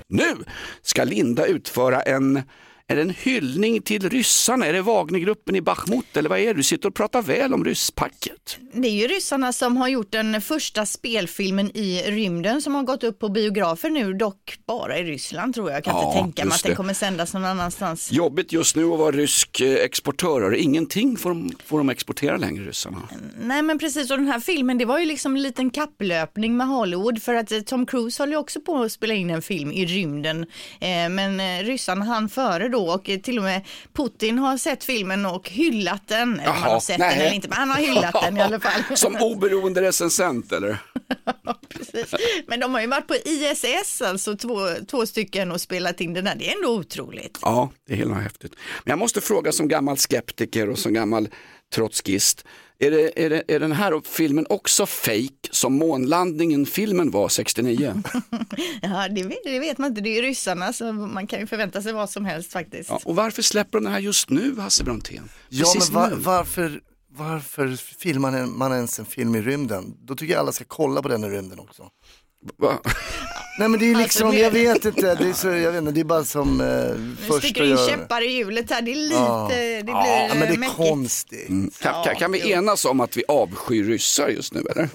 Nu 0.08 0.34
ska 0.82 1.05
Linda 1.05 1.46
utföra 1.46 2.02
en, 2.02 2.43
är 2.89 2.97
det 2.97 3.03
en 3.03 3.11
hyllning 3.11 3.83
till 3.83 4.11
ryssarna. 4.11 4.67
Är 4.67 4.73
det 4.73 4.83
Wagnergruppen 4.83 5.57
i 5.57 5.61
Bachmut 5.61 6.17
eller 6.17 6.29
vad 6.29 6.39
är 6.39 6.47
det? 6.47 6.53
Du 6.53 6.63
sitter 6.63 6.89
och 6.89 6.95
pratar 6.95 7.23
väl 7.23 7.55
om 7.55 7.65
rysspacket. 7.65 8.59
Det 8.73 8.89
är 8.89 8.93
ju 8.93 9.07
ryssarna 9.09 9.53
som 9.53 9.77
har 9.77 9.89
gjort 9.89 10.13
den 10.13 10.41
första 10.41 10.87
spelfilmen 10.87 11.77
i 11.77 12.03
rymden 12.07 12.63
som 12.63 12.75
har 12.75 12.83
gått 12.83 13.05
upp 13.05 13.19
på 13.19 13.29
biografer 13.29 13.91
nu, 13.91 14.13
dock 14.15 14.59
bara 14.67 14.99
i 14.99 15.03
Ryssland 15.05 15.55
tror 15.55 15.71
jag. 15.71 15.77
Jag 15.77 15.85
kan 15.85 15.97
Ja, 15.97 16.07
inte 16.09 16.23
tänka 16.23 16.45
mig 16.45 16.55
att 16.55 16.63
den 16.63 16.77
kommer 16.77 16.95
sändas 16.95 17.35
någon 17.35 17.45
annanstans. 17.45 18.13
Jobbigt 18.13 18.53
just 18.53 18.77
nu 18.77 18.85
att 18.93 18.99
vara 18.99 19.13
rysk 19.13 19.61
eh, 19.61 19.75
exportör. 19.75 20.55
Ingenting 20.55 21.17
får 21.17 21.31
de, 21.31 21.53
får 21.67 21.79
de 21.79 21.88
exportera 21.88 22.37
längre 22.37 22.64
ryssarna. 22.64 23.03
Nej 23.41 23.62
men 23.62 23.79
precis, 23.79 24.11
och 24.11 24.17
den 24.19 24.26
här 24.26 24.41
filmen 24.41 24.79
det 24.79 24.85
var 24.85 24.99
ju 24.99 25.05
liksom 25.05 25.37
en 25.37 25.43
liten 25.43 25.71
kapplöpning 25.71 26.57
med 26.57 26.67
Hollywood 26.69 27.23
för 27.23 27.35
att 27.35 27.53
eh, 27.53 27.61
Tom 27.61 27.87
Cruise 27.87 28.23
håller 28.23 28.33
ju 28.33 28.38
också 28.38 28.61
på 28.61 28.83
att 28.83 28.93
spela 28.93 29.14
in 29.14 29.31
en 29.31 29.43
film 29.43 29.73
i 29.73 29.87
rymden. 29.87 30.43
Eh, 30.81 31.09
men 31.11 31.62
ryssarna 31.64 32.05
hann 32.05 32.29
före 32.29 32.74
då 32.75 32.88
och 32.90 33.04
till 33.23 33.38
och 33.38 33.45
med 33.45 33.62
Putin 33.93 34.38
har 34.38 34.57
sett 34.57 34.85
filmen 34.85 35.26
och 35.26 35.49
hyllat 35.49 36.09
den. 36.09 36.33
Om 36.33 36.38
han 36.38 36.47
Jaha, 36.47 36.73
har 36.73 36.81
sett 36.81 36.99
nej. 36.99 37.11
den 37.11 37.21
eller 37.21 37.35
inte, 37.35 37.49
men 37.49 37.59
han 37.59 37.71
har 37.71 37.76
hyllat 37.76 38.14
den 38.23 38.37
i 38.37 38.40
alla 38.40 38.61
fall. 38.61 38.83
Som 38.97 39.16
oberoende 39.16 39.83
recensent 39.83 40.52
eller? 40.52 40.78
Precis. 41.69 42.14
Men 42.47 42.61
de 42.61 42.75
har 42.75 42.81
ju 42.81 42.87
varit 42.87 43.07
på 43.07 43.14
ISS, 43.14 44.02
alltså 44.02 44.37
två, 44.37 44.59
två 44.90 45.07
stycken 45.07 45.52
och 45.52 45.61
spelat 45.61 46.00
in 46.00 46.14
den 46.14 46.26
här. 46.26 46.35
Det 46.35 46.50
är 46.50 46.57
ändå 46.57 46.69
otroligt. 46.69 47.38
Ja, 47.43 47.71
det 47.87 47.93
är 47.93 47.97
helt 47.97 48.14
häftigt. 48.14 48.52
Men 48.85 48.90
jag 48.90 48.99
måste 48.99 49.21
fråga 49.21 49.52
som 49.52 49.69
gammal 49.69 49.97
skeptiker 49.99 50.71
och 50.71 50.78
som 50.78 50.93
gammal 50.93 51.28
trotskist. 51.75 52.45
Är, 52.78 52.90
det, 52.90 53.25
är, 53.25 53.31
det, 53.31 53.43
är 53.49 53.61
den 53.61 53.73
här 53.73 54.00
filmen 54.04 54.47
också 54.49 54.87
fake 54.87 55.49
som 55.50 55.73
månlandningen-filmen 55.75 57.11
var 57.11 57.28
69? 57.28 58.02
Ja, 58.83 59.09
det, 59.09 59.23
vet, 59.23 59.38
det 59.45 59.59
vet 59.59 59.78
man 59.78 59.88
inte, 59.90 60.00
det 60.00 60.09
är 60.09 60.14
ju 60.14 60.23
ryssarna 60.23 60.73
så 60.73 60.93
man 60.93 61.26
kan 61.26 61.40
ju 61.40 61.47
förvänta 61.47 61.83
sig 61.83 61.93
vad 61.93 62.11
som 62.11 62.25
helst 62.25 62.52
faktiskt. 62.52 62.90
Ja, 62.90 63.00
och 63.04 63.16
varför 63.16 63.43
släpper 63.43 63.78
de 63.78 63.85
den 63.85 63.93
här 63.93 64.00
just 64.00 64.31
nu, 64.31 64.54
Hasse 64.59 64.85
Brontén? 64.85 65.28
Ja, 65.49 65.64
Precis 65.75 65.90
men 65.93 66.02
va- 66.02 66.09
nu. 66.09 66.16
varför, 66.16 66.81
varför 67.09 67.76
filmar 67.99 68.47
man 68.47 68.73
ens 68.73 68.99
en 68.99 69.07
film 69.07 69.35
i 69.35 69.43
rymden? 69.43 69.97
Då 70.02 70.14
tycker 70.16 70.33
jag 70.33 70.40
alla 70.40 70.52
ska 70.52 70.64
kolla 70.69 71.02
på 71.02 71.09
den 71.09 71.25
i 71.25 71.28
rymden 71.28 71.59
också. 71.59 71.88
Va? 72.57 72.79
Nej 73.59 73.69
men 73.69 73.81
det 73.81 73.87
är 73.87 73.89
Alltså, 73.91 74.03
liksom, 74.03 74.31
det- 74.31 74.37
jag 74.39 74.51
vet 74.51 74.85
inte, 74.85 75.15
det 75.15 75.29
är, 75.29 75.33
så, 75.33 75.49
jag 75.49 75.73
vet 75.73 75.79
inte, 75.81 75.93
det 75.93 76.01
är 76.01 76.05
bara 76.05 76.25
som 76.25 76.61
eh, 76.61 76.67
Nu 76.67 77.17
först 77.29 77.39
sticker 77.39 77.63
in 77.65 77.69
göra. 77.71 77.89
käppar 77.89 78.23
i 78.23 78.33
hjulet 78.37 78.71
här, 78.71 78.83
det 78.83 78.91
är 78.91 78.95
lite, 78.95 79.15
Ja. 79.15 79.49
det 79.51 79.83
blir 79.85 79.95
Ja, 79.95 80.29
men 80.35 80.41
det 80.41 80.47
är 80.47 80.57
mäckigt. 80.59 80.77
konstigt. 80.77 81.49
Kan, 81.81 82.05
kan, 82.05 82.17
kan 82.17 82.33
vi 82.33 82.53
enas 82.53 82.85
om 82.85 83.01
att 83.01 83.17
vi 83.17 83.25
avskyr 83.29 83.85
ryssar 83.85 84.29
just 84.29 84.55
nu 84.55 84.61
eller? 84.71 84.89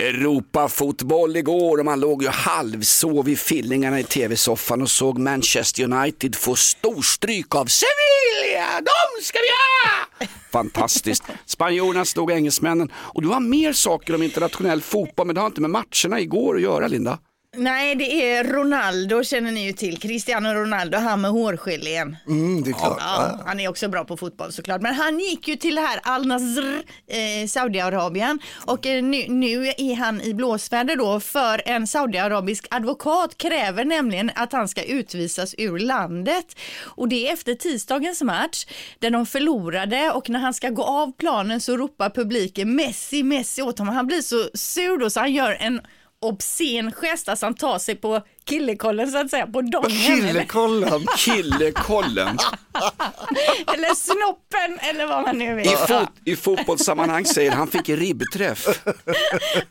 Europafotboll 0.00 1.36
igår 1.36 1.78
och 1.78 1.84
man 1.84 2.00
låg 2.00 2.22
ju 2.22 2.28
halvsov 2.28 3.28
i 3.28 3.36
fillingarna 3.36 4.00
i 4.00 4.04
tv-soffan 4.04 4.82
och 4.82 4.90
såg 4.90 5.18
Manchester 5.18 5.82
United 5.84 6.34
få 6.36 6.56
storstryk 6.56 7.54
av 7.54 7.66
Sevilla. 7.66 8.80
De 8.80 9.22
ska 9.24 9.38
vi 9.38 9.48
ha! 9.48 10.26
Fantastiskt. 10.52 11.22
Spanjorerna 11.46 12.04
slog 12.04 12.30
engelsmännen 12.30 12.90
och 12.94 13.22
du 13.22 13.28
har 13.28 13.40
mer 13.40 13.72
saker 13.72 14.14
om 14.14 14.22
internationell 14.22 14.82
fotboll 14.82 15.26
men 15.26 15.34
det 15.34 15.40
har 15.40 15.46
inte 15.46 15.60
med 15.60 15.70
matcherna 15.70 16.20
igår 16.20 16.56
att 16.56 16.62
göra 16.62 16.88
Linda. 16.88 17.18
Nej, 17.56 17.94
det 17.94 18.32
är 18.32 18.44
Ronaldo 18.44 19.24
känner 19.24 19.52
ni 19.52 19.66
ju 19.66 19.72
till. 19.72 20.00
Cristiano 20.00 20.48
Ronaldo, 20.48 20.98
han 20.98 21.20
med 21.20 21.30
hårgelén. 21.30 22.16
Mm, 22.26 22.62
det 22.62 22.70
är 22.70 22.74
klart. 22.74 22.96
Ja, 23.00 23.40
han 23.46 23.60
är 23.60 23.68
också 23.68 23.88
bra 23.88 24.04
på 24.04 24.16
fotboll 24.16 24.52
såklart. 24.52 24.82
Men 24.82 24.94
han 24.94 25.18
gick 25.18 25.48
ju 25.48 25.56
till 25.56 25.74
det 25.74 25.80
här 25.80 26.00
Al 26.02 26.26
Nasr, 26.26 26.82
eh, 27.06 27.46
Saudiarabien 27.48 28.38
och 28.66 28.86
eh, 28.86 29.02
nu, 29.02 29.28
nu 29.28 29.66
är 29.66 29.94
han 29.94 30.20
i 30.20 30.34
blåsväder 30.34 30.96
då 30.96 31.20
för 31.20 31.62
en 31.64 31.86
saudiarabisk 31.86 32.66
advokat 32.70 33.38
kräver 33.38 33.84
nämligen 33.84 34.30
att 34.34 34.52
han 34.52 34.68
ska 34.68 34.82
utvisas 34.82 35.54
ur 35.58 35.78
landet. 35.78 36.56
Och 36.84 37.08
det 37.08 37.28
är 37.28 37.32
efter 37.32 37.54
tisdagens 37.54 38.22
match 38.22 38.66
där 38.98 39.10
de 39.10 39.26
förlorade 39.26 40.10
och 40.10 40.30
när 40.30 40.38
han 40.38 40.54
ska 40.54 40.68
gå 40.68 40.84
av 40.84 41.12
planen 41.12 41.60
så 41.60 41.76
ropar 41.76 42.10
publiken 42.10 42.74
Messi, 42.76 43.22
Messi 43.22 43.62
åt 43.62 43.78
honom. 43.78 43.94
Han 43.94 44.06
blir 44.06 44.20
så 44.20 44.48
sur 44.54 44.98
då 44.98 45.10
så 45.10 45.20
han 45.20 45.32
gör 45.32 45.56
en 45.60 45.80
obscen 46.22 46.92
gest, 46.92 47.28
alltså 47.28 47.46
han 47.46 47.54
tar 47.54 47.78
sig 47.78 47.94
på 47.96 48.22
killekollen 48.44 49.10
så 49.10 49.18
att 49.18 49.30
säga, 49.30 49.46
på 49.46 49.62
dongen. 49.62 49.90
Killekollen. 49.90 51.06
Killekollen. 51.16 52.38
eller 53.74 53.94
snoppen 53.94 54.78
eller 54.88 55.06
vad 55.06 55.22
man 55.22 55.38
nu 55.38 55.54
vill. 55.54 55.66
I, 55.66 55.76
fot, 55.76 56.08
I 56.24 56.36
fotbollssammanhang 56.36 57.24
säger 57.24 57.50
han 57.50 57.68
fick 57.68 57.88
ribbträff. 57.88 58.66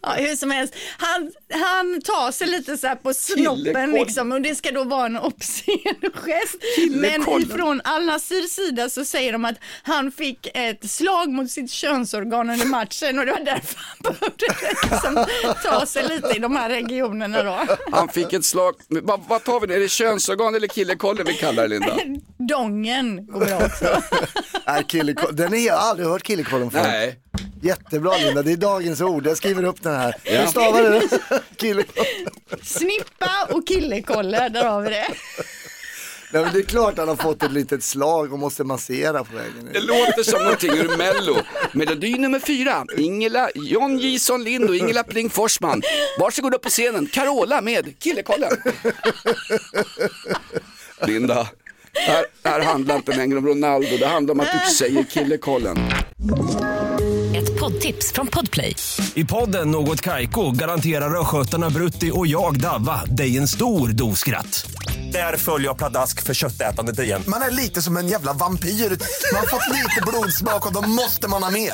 Ja, 0.02 0.10
hur 0.18 0.36
som 0.36 0.52
helst, 0.52 0.76
han, 0.98 1.32
han 1.54 2.02
tar 2.02 2.32
sig 2.32 2.48
lite 2.48 2.78
så 2.78 2.88
här 2.88 2.96
på 2.96 3.14
snoppen 3.14 3.92
liksom 3.92 4.32
och 4.32 4.42
det 4.42 4.56
ska 4.56 4.72
då 4.72 4.84
vara 4.84 5.06
en 5.06 5.18
obscen 5.18 5.78
gest. 6.14 6.56
Men 6.92 7.42
ifrån 7.42 7.82
Al 7.84 8.06
Nasirs 8.06 8.52
sida 8.52 8.90
så 8.90 9.06
säger 9.06 9.32
de 9.32 9.46
att 9.46 9.56
han 9.84 10.12
fick 10.12 10.48
ett 10.54 10.92
slag 10.92 11.30
mot 11.30 11.52
sitt 11.52 11.72
könsorgan 11.72 12.50
under 12.50 12.66
matchen 12.66 13.20
och 13.20 13.26
det 13.26 13.32
var 13.32 13.46
därför 13.46 13.80
han 13.80 13.98
behövde 14.04 14.46
liksom 14.84 15.26
ta 15.64 15.86
sig 15.86 16.08
lite 16.08 16.34
i 16.36 16.40
de 16.40 16.56
här 16.56 16.70
regionerna 16.70 17.44
då. 17.44 17.66
Han 17.92 18.08
fick 18.10 18.34
ett 18.34 18.46
slag, 18.46 18.61
Men 18.88 19.06
vad, 19.06 19.20
vad 19.28 19.44
tar 19.44 19.60
vi 19.60 19.68
nu, 19.68 19.74
är 19.74 19.80
det 19.80 19.90
könsorgan 19.90 20.56
eller 20.56 20.68
killekollen 20.68 21.26
vi 21.28 21.34
kallar 21.34 21.64
det 21.64 21.70
Linda? 21.70 21.98
Dongen 22.38 23.26
går 23.26 23.46
bra 23.46 23.66
också. 23.66 24.02
Nej, 24.68 24.84
killekollen. 24.88 25.36
Den 25.36 25.54
är, 25.54 25.68
jag 25.68 25.74
har 25.74 25.90
aldrig 25.90 26.08
hört 26.08 26.24
killekollen 26.24 26.72
förut. 26.72 26.84
Nej, 26.88 27.20
Jättebra 27.62 28.18
Linda, 28.18 28.44
det 28.44 28.52
är 28.52 28.58
dagens 28.58 29.02
ord. 29.02 29.28
Jag 29.28 29.38
skriver 29.38 29.64
upp 29.64 29.84
den 29.84 29.96
här. 29.96 30.16
Ja. 30.24 30.40
Hur 30.40 30.48
stavar 30.48 30.82
du? 30.82 31.02
Killekollen. 31.56 32.06
Snippa 32.64 33.48
och 33.50 33.68
killekolle, 33.68 34.50
där 34.50 34.66
har 34.66 34.82
vi 34.82 34.90
det. 34.90 35.08
Nej, 36.34 36.44
men 36.44 36.54
det 36.54 36.60
är 36.60 36.64
klart 36.64 36.98
han 36.98 37.08
har 37.08 37.16
fått 37.16 37.44
ett 37.44 37.52
litet 37.52 37.84
slag 37.84 38.34
och 38.34 38.40
måste 38.40 38.64
massera 38.64 39.24
på 39.24 39.36
vägen. 39.36 39.70
det 39.74 39.80
låter 39.80 40.24
som 40.24 40.44
någonting 40.44 40.72
ur 40.72 40.98
Mello. 40.98 41.36
Melodi 41.74 42.18
nummer 42.18 42.40
fyra, 42.40 42.86
Ingela, 42.98 43.50
John 43.56 43.98
Jison 43.98 44.44
Lind 44.44 44.70
och 44.70 44.76
Ingela 44.76 45.04
Pling 45.04 45.30
Forsman. 45.30 45.82
Varsågod 46.20 46.54
upp 46.54 46.62
på 46.62 46.70
scenen, 46.70 47.08
Carola 47.08 47.62
med 47.62 47.94
Killekollen. 48.00 48.52
Linda, 51.08 51.48
här, 51.94 52.26
här 52.44 52.60
handlar 52.60 52.96
inte 52.96 53.18
längre 53.18 53.38
om 53.38 53.48
Ronaldo, 53.48 53.98
det 54.00 54.08
handlar 54.08 54.34
om 54.34 54.40
att 54.40 54.52
du 54.52 54.74
säger 54.74 55.04
Killekollen. 55.04 55.78
Ett 57.36 57.60
poddtips 57.60 58.12
från 58.12 58.28
Podplay. 58.28 58.76
I 59.14 59.26
podden 59.26 59.72
Något 59.72 60.02
Kaiko 60.02 60.52
garanterar 60.52 61.22
östgötarna 61.22 61.70
Brutti 61.70 62.12
och 62.14 62.28
jag, 62.28 62.60
Davva, 62.60 63.06
dig 63.06 63.38
en 63.38 63.48
stor 63.48 63.88
dos 63.88 64.20
skratt. 64.20 64.66
Där 65.12 65.38
följer 65.38 65.68
jag 65.68 65.78
pladask 65.78 66.24
för 66.24 66.34
köttätandet 66.34 67.00
igen. 67.00 67.24
Man 67.28 67.42
är 67.42 67.52
lite 67.52 67.82
som 67.82 67.98
en 67.98 68.08
jävla 68.08 68.34
vampyr. 68.34 68.70
Man 68.70 69.40
har 69.40 69.48
fått 69.48 69.70
lite 69.70 70.02
blodsmak 70.08 70.68
och 70.68 70.74
då 70.74 70.82
måste 70.82 71.28
man 71.28 71.44
ha 71.44 71.52
mer. 71.52 71.74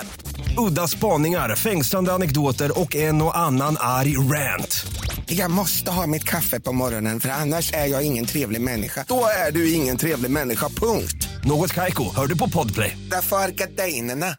Udda 0.58 0.88
spaningar, 0.88 1.56
fängslande 1.56 2.14
anekdoter 2.14 2.80
och 2.80 2.96
en 2.96 3.22
och 3.22 3.38
annan 3.38 3.78
arg 3.80 4.18
rant. 4.18 4.86
Jag 5.26 5.52
måste 5.52 5.92
ha 5.92 6.08
mitt 6.08 6.24
kaffe 6.24 6.60
på 6.60 6.72
morgonen 6.72 7.20
för 7.20 7.30
annars 7.30 7.74
är 7.74 7.86
jag 7.86 8.04
ingen 8.04 8.26
trevlig 8.26 8.62
människa. 8.62 9.06
Då 9.08 9.26
är 9.48 9.52
du 9.52 9.74
ingen 9.74 9.98
trevlig 9.98 10.32
människa, 10.32 10.70
punkt. 10.70 11.28
Något 11.44 11.74
Kaiko, 11.74 12.16
hör 12.16 12.28
du 12.28 12.38
på 12.38 12.50
Podplay. 12.50 12.98
Därför 13.12 13.38
är 13.38 13.50
gardinerna. 13.50 14.36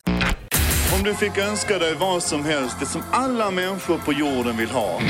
Om 0.94 1.04
du 1.04 1.14
fick 1.14 1.38
önska 1.38 1.78
dig 1.78 1.94
vad 1.94 2.22
som 2.22 2.44
helst, 2.44 2.76
det 2.80 2.86
som 2.86 3.02
alla 3.12 3.50
människor 3.50 3.98
på 3.98 4.12
jorden 4.12 4.56
vill 4.56 4.70
ha. 4.70 5.00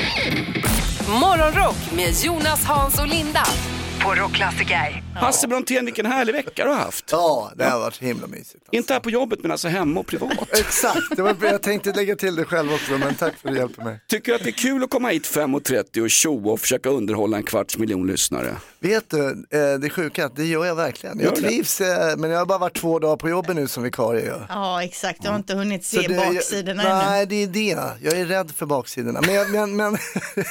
Morgonrock 1.21 1.93
med 1.97 2.15
Jonas, 2.25 2.65
Hans 2.65 2.99
och 2.99 3.09
Linda 3.09 3.43
på 4.09 4.15
Rockklassiker. 4.15 5.08
Hasse 5.21 5.49
Brontén, 5.49 5.85
vilken 5.85 6.07
härlig 6.07 6.33
vecka 6.33 6.65
du 6.65 6.71
har 6.71 6.77
haft. 6.77 7.05
Ja, 7.13 7.53
det 7.57 7.65
har 7.65 7.79
varit 7.81 7.99
himla 7.99 8.27
mysigt. 8.27 8.65
Inte 8.73 8.93
här 8.93 9.01
på 9.01 9.11
jobbet 9.11 9.39
men 9.43 9.51
alltså 9.51 9.69
hemma 9.69 10.01
och 10.01 10.07
privat. 10.07 10.33
Exakt, 10.53 11.17
det 11.17 11.23
var, 11.23 11.37
jag 11.41 11.63
tänkte 11.63 11.93
lägga 11.93 12.17
till 12.17 12.37
det 12.37 12.45
själv 12.45 12.73
också, 12.73 12.93
men 12.99 13.15
tack 13.15 13.35
för 13.39 13.49
att 13.49 13.55
du 13.55 13.61
hjälper 13.61 13.83
mig. 13.85 14.01
Tycker 14.09 14.33
du 14.33 14.37
att 14.37 14.43
det 14.45 14.51
är 14.51 14.53
kul 14.53 14.85
att 14.85 14.91
komma 14.91 15.09
hit 15.09 15.27
5.30 15.27 16.01
och 16.03 16.11
tjoa 16.11 16.53
och 16.53 16.61
försöka 16.61 16.89
underhålla 16.89 17.37
en 17.37 17.43
kvarts 17.43 17.79
miljon 17.79 18.07
lyssnare? 18.07 18.57
Vet 18.81 19.11
du, 19.11 19.29
eh, 19.51 19.79
det 19.81 19.91
sjuka 19.91 20.31
det 20.37 20.45
gör 20.45 20.65
jag 20.65 20.75
verkligen. 20.75 21.21
Jag 21.21 21.37
trivs, 21.37 21.81
eh, 21.81 22.17
men 22.17 22.31
jag 22.31 22.39
har 22.39 22.47
bara 22.47 22.59
varit 22.59 22.77
två 22.77 22.99
dagar 22.99 23.17
på 23.17 23.29
jobbet 23.29 23.57
nu 23.57 23.69
som 23.69 23.83
vikarie. 23.83 24.33
Ja, 24.49 24.83
exakt. 24.85 25.23
Du 25.23 25.29
har 25.29 25.37
inte 25.37 25.55
hunnit 25.55 25.85
se 25.85 26.01
det- 26.09 26.15
baksidorna 26.17 26.83
ännu. 26.83 27.11
Nej, 27.11 27.27
det 27.27 27.43
är 27.43 27.47
det. 27.47 27.79
Jag 28.03 28.19
är 28.21 28.25
rädd 28.27 28.53
för 28.57 28.67
baksidorna. 28.67 29.21
Men, 29.21 29.35
jag- 29.35 29.51
men, 29.51 29.77
men 29.77 29.97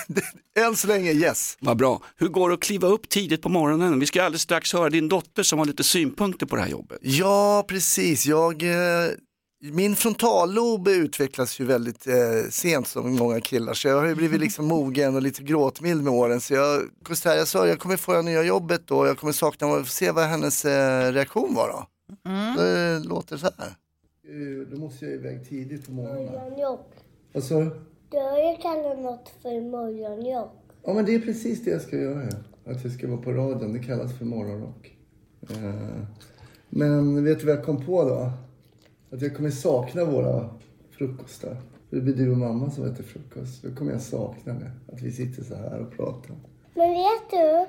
än 0.59 0.75
så 0.75 0.87
länge, 0.87 1.11
yes. 1.11 1.57
Vad 1.59 1.77
bra. 1.77 2.01
Hur 2.17 2.27
går 2.27 2.49
det 2.49 2.53
att 2.55 2.61
kliva 2.61 2.87
upp 2.87 3.09
tidigt 3.09 3.41
på 3.41 3.49
morgonen? 3.49 3.99
Vi 3.99 4.05
ska 4.05 4.23
alldeles 4.23 4.41
strax 4.41 4.56
höra 4.73 4.89
din 4.89 5.09
dotter 5.09 5.43
som 5.43 5.59
har 5.59 5.65
lite 5.65 5.83
synpunkter 5.83 6.45
på 6.45 6.55
det 6.55 6.61
här 6.61 6.69
jobbet. 6.69 6.97
Ja, 7.01 7.65
precis. 7.67 8.25
Jag, 8.25 8.63
eh, 8.63 9.09
min 9.71 9.95
frontallob 9.95 10.87
utvecklas 10.87 11.59
ju 11.59 11.65
väldigt 11.65 12.07
eh, 12.07 12.13
sent 12.49 12.87
som 12.87 13.15
många 13.15 13.41
killar. 13.41 13.73
Så 13.73 13.87
jag 13.87 13.99
har 13.99 14.07
ju 14.07 14.15
blivit 14.15 14.39
liksom 14.41 14.65
mogen 14.75 15.15
och 15.15 15.21
lite 15.21 15.43
gråtmild 15.43 16.03
med 16.03 16.13
åren. 16.13 16.41
Så 16.41 16.53
jag, 16.53 16.81
Kostär, 17.03 17.35
jag 17.35 17.47
sa 17.47 17.67
jag 17.67 17.79
kommer 17.79 17.97
få 17.97 18.13
det 18.13 18.21
nya 18.21 18.43
jobbet 18.43 18.87
då. 18.87 19.07
Jag 19.07 19.17
kommer 19.17 19.33
sakna 19.33 19.67
får 19.67 19.83
se 19.83 20.11
vad 20.11 20.25
hennes 20.25 20.65
eh, 20.65 21.11
reaktion 21.13 21.55
var 21.55 21.67
då. 21.69 21.87
Det 22.57 22.99
låter 22.99 23.37
så 23.37 23.45
här. 23.57 23.67
Eh, 23.67 24.67
Då 24.71 24.77
måste 24.77 25.05
jag 25.05 25.13
iväg 25.13 25.49
tidigt 25.49 25.85
på 25.85 25.91
morgonen. 25.91 26.25
Morgonjobb. 26.25 26.79
Vad 27.33 27.43
sa 27.43 27.55
du? 27.59 27.81
Du 28.11 28.17
har 28.17 28.51
ju 28.51 28.57
kallat 28.61 28.99
något 28.99 29.31
för 29.41 29.61
morgonjobb. 29.71 30.49
Ja 30.83 30.93
men 30.93 31.05
det 31.05 31.15
är 31.15 31.19
precis 31.19 31.63
det 31.63 31.71
jag 31.71 31.81
ska 31.81 31.95
göra. 31.97 32.29
Att 32.69 32.83
jag 32.83 32.93
ska 32.93 33.07
vara 33.07 33.21
på 33.21 33.31
radion. 33.31 33.73
Det 33.73 33.79
kallas 33.79 34.13
för 34.17 34.25
morgonrock. 34.25 34.97
Eh, 35.49 36.03
Men 36.69 37.23
vet 37.23 37.39
du 37.39 37.45
vad 37.45 37.55
jag 37.55 37.65
kom 37.65 37.85
på 37.85 38.03
då? 38.03 38.31
Att 39.15 39.21
jag 39.21 39.35
kommer 39.35 39.49
sakna 39.49 40.05
våra 40.05 40.49
frukostar. 40.97 41.57
Det 41.89 42.01
blir 42.01 42.13
du 42.15 42.31
och 42.31 42.37
mamma 42.37 42.71
som 42.71 42.83
äter 42.85 43.03
frukost. 43.03 43.63
Då 43.63 43.75
kommer 43.75 43.91
jag 43.91 44.01
sakna 44.01 44.53
det. 44.53 44.71
Att 44.93 45.01
vi 45.01 45.11
sitter 45.11 45.43
så 45.43 45.55
här 45.55 45.79
och 45.79 45.91
pratar. 45.97 46.35
Men 46.73 46.89
vet 46.89 47.29
du? 47.31 47.65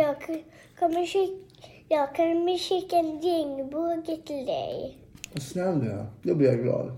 Jag 0.00 0.20
k- 0.26 0.42
kommer 0.78 1.06
skicka, 1.06 1.66
jag 1.88 2.16
kommer 2.16 2.58
skicka 2.58 2.96
en 2.96 3.20
regnbåge 3.20 4.16
till 4.26 4.46
dig. 4.46 4.98
Vad 5.32 5.42
snäll 5.42 5.80
du 5.80 5.90
är. 5.90 6.06
Då 6.22 6.34
blir 6.34 6.48
jag 6.48 6.58
glad. 6.62 6.96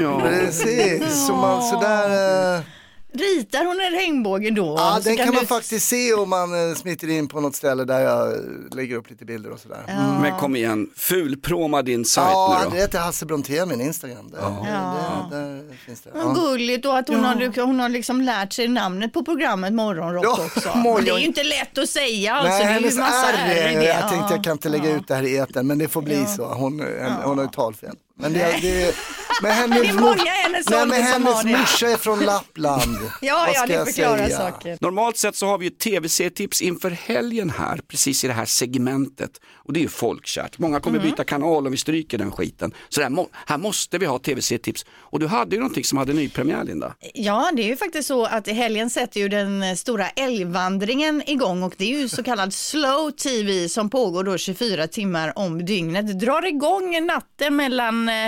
Ja. 0.00 0.20
Precis, 0.24 1.26
så 1.26 1.32
man 1.32 1.62
sådär... 1.62 2.58
Eh... 2.58 2.64
Ritar 3.14 3.64
hon 3.64 3.80
en 3.80 3.90
regnbåge 3.92 4.50
då? 4.50 4.74
Ja, 4.78 5.00
den 5.04 5.16
kan, 5.16 5.26
man 5.26 5.34
du- 5.40 5.46
faktiskt 5.46 5.88
se 5.88 6.14
om 6.14 6.30
man 6.30 6.68
eh, 6.70 6.74
smiter 6.74 7.08
in 7.10 7.28
på 7.28 7.40
något 7.40 7.56
ställe 7.56 7.84
där 7.84 8.00
jag 8.00 8.32
eh, 8.32 8.38
lägger 8.72 8.96
upp 8.96 9.10
lite 9.10 9.24
bilder 9.24 9.50
och 9.50 9.60
sådär. 9.60 9.84
Men 10.22 10.38
kom 10.38 10.56
igen, 10.56 10.90
fulproma 10.96 11.82
din 11.82 12.04
sajt 12.04 12.28
Ja, 12.32 12.60
nu 12.64 12.70
det 12.70 12.76
då. 12.76 12.82
heter 12.82 12.98
Hasse 12.98 13.26
Brontén, 13.26 13.68
min 13.68 13.80
Instagram. 13.80 14.30
Där, 14.30 14.38
Ja. 14.40 15.28
där, 15.30 15.40
där 15.68 15.76
finns 15.86 16.00
det. 16.00 16.10
Vad 16.14 16.24
Ja. 16.24 16.32
gulligt 16.32 16.86
och 16.86 16.98
att 16.98 17.08
hon, 17.08 17.24
har, 17.24 17.62
hon 17.66 17.80
har 17.80 17.88
liksom 17.88 18.20
lärt 18.20 18.52
sig 18.52 18.68
namnet 18.68 19.12
på 19.12 19.24
programmet 19.24 19.72
Morgonrock 19.72 20.24
Ja, 20.24 20.38
också. 20.56 20.68
morgon- 20.78 21.04
det 21.04 21.10
är 21.10 21.18
ju 21.18 21.26
inte 21.26 21.42
lätt 21.44 21.78
att 21.78 21.88
säga. 21.88 22.34
Alltså, 22.34 22.52
Nej, 22.64 22.80
det 22.82 22.86
är 22.88 22.90
ju 22.92 22.98
massa 22.98 23.32
R, 23.32 23.34
R 23.48 23.72
i 23.72 23.74
det. 23.74 23.84
jag 23.84 24.08
tänkte 24.10 24.34
jag 24.34 24.44
kan 24.44 24.52
inte 24.52 24.68
lägga 24.68 24.90
Ja. 24.90 24.96
ut 24.96 25.08
det 25.08 25.14
här 25.14 25.22
i 25.22 25.36
etern, 25.36 25.66
men 25.66 25.78
det 25.78 25.88
får 25.88 26.02
bli 26.02 26.24
så. 26.36 26.44
Hon, 26.44 26.80
en, 26.80 27.12
hon 27.24 27.38
har 27.38 27.44
ju 27.44 27.50
talfel. 27.50 27.96
Men 28.22 28.32
det, 28.32 28.58
det, 28.62 28.94
men 29.42 29.48
Det 29.70 29.76
hennes, 29.76 29.88
är 29.88 29.92
många 30.00 30.30
hennes 30.30 30.68
nej, 30.70 30.82
ålder 30.82 30.98
men 30.98 31.12
som 31.12 31.26
har 31.26 31.32
hennes 31.34 31.42
det. 31.52 31.58
morsa 31.58 31.88
är 31.88 31.96
från 31.96 32.20
Lappland. 32.20 32.96
Ja, 33.20 33.44
Vad 33.46 33.54
ja, 33.56 33.66
det 33.66 33.72
jag 33.74 33.86
förklarar 33.86 34.24
säga? 34.26 34.38
saker. 34.38 34.78
Normalt 34.80 35.16
sett 35.16 35.36
så 35.36 35.46
har 35.46 35.58
vi 35.58 35.64
ju 35.64 35.70
tv-serietips 35.70 36.62
inför 36.62 36.90
helgen 36.90 37.50
här, 37.50 37.80
precis 37.88 38.24
i 38.24 38.26
det 38.26 38.32
här 38.32 38.44
segmentet. 38.44 39.30
Och 39.54 39.72
det 39.72 39.80
är 39.80 39.82
ju 39.82 39.88
folkkärt. 39.88 40.58
Många 40.58 40.80
kommer 40.80 40.98
Mm. 40.98 41.10
byta 41.10 41.24
kanal 41.24 41.66
om 41.66 41.72
vi 41.72 41.78
stryker 41.78 42.18
den 42.18 42.30
skiten. 42.32 42.74
Så 42.88 43.10
må- 43.10 43.28
här 43.46 43.58
måste 43.58 43.98
vi 43.98 44.06
ha 44.06 44.18
tv-serietips. 44.18 44.86
Och 44.98 45.18
du 45.20 45.26
hade 45.26 45.56
ju 45.56 45.60
någonting 45.60 45.84
som 45.84 45.98
hade 45.98 46.12
nypremiär 46.12 46.64
Linda. 46.64 46.94
Ja, 47.14 47.50
det 47.56 47.62
är 47.62 47.66
ju 47.66 47.76
faktiskt 47.76 48.08
så 48.08 48.24
att 48.26 48.48
i 48.48 48.52
helgen 48.52 48.90
sätter 48.90 49.20
ju 49.20 49.28
den 49.28 49.76
stora 49.76 50.08
älgvandringen 50.08 51.22
igång 51.26 51.62
och 51.62 51.74
det 51.78 51.84
är 51.84 51.98
ju 52.00 52.08
så 52.08 52.22
kallad 52.22 52.54
slow 52.54 53.10
tv 53.10 53.68
som 53.68 53.90
pågår 53.90 54.24
då 54.24 54.38
24 54.38 54.86
timmar 54.86 55.38
om 55.38 55.64
dygnet. 55.64 56.20
Drar 56.20 56.46
igång 56.46 57.06
natten 57.06 57.56
mellan 57.56 58.08
eh, 58.12 58.26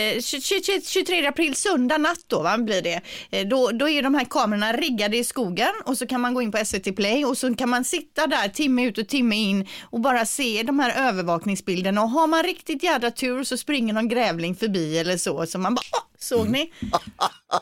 eh, 0.00 0.20
20 0.20 0.80
23 0.86 1.26
april, 1.26 1.54
söndag 1.54 1.98
natt 1.98 2.24
då 2.26 2.42
va, 2.42 2.58
blir 2.58 2.82
det. 2.82 3.00
Eh, 3.30 3.46
Då, 3.46 3.70
då 3.70 3.88
är 3.88 4.02
de 4.02 4.14
här 4.14 4.24
kamerorna 4.24 4.72
riggade 4.72 5.16
i 5.16 5.24
skogen 5.24 5.72
och 5.84 5.98
så 5.98 6.06
kan 6.06 6.20
man 6.20 6.34
gå 6.34 6.42
in 6.42 6.52
på 6.52 6.64
SVT 6.64 6.96
Play 6.96 7.24
och 7.24 7.38
så 7.38 7.54
kan 7.54 7.68
man 7.68 7.84
sitta 7.84 8.26
där 8.26 8.48
timme 8.48 8.84
ut 8.86 8.98
och 8.98 9.08
timme 9.08 9.36
in 9.36 9.68
och 9.90 10.00
bara 10.00 10.26
se 10.26 10.62
de 10.62 10.78
här 10.80 11.08
övervakningsbilderna 11.08 12.02
och 12.02 12.10
har 12.10 12.26
man 12.26 12.42
riktigt 12.42 12.82
jädra 12.82 13.10
tur 13.10 13.44
så 13.44 13.56
springer 13.56 13.94
någon 13.94 14.08
grävling 14.08 14.54
förbi 14.56 14.98
eller 14.98 15.16
så 15.16 15.46
så 15.46 15.58
man 15.58 15.74
bara, 15.74 15.82
"Åh, 15.92 16.00
såg 16.18 16.48
ni? 16.48 16.72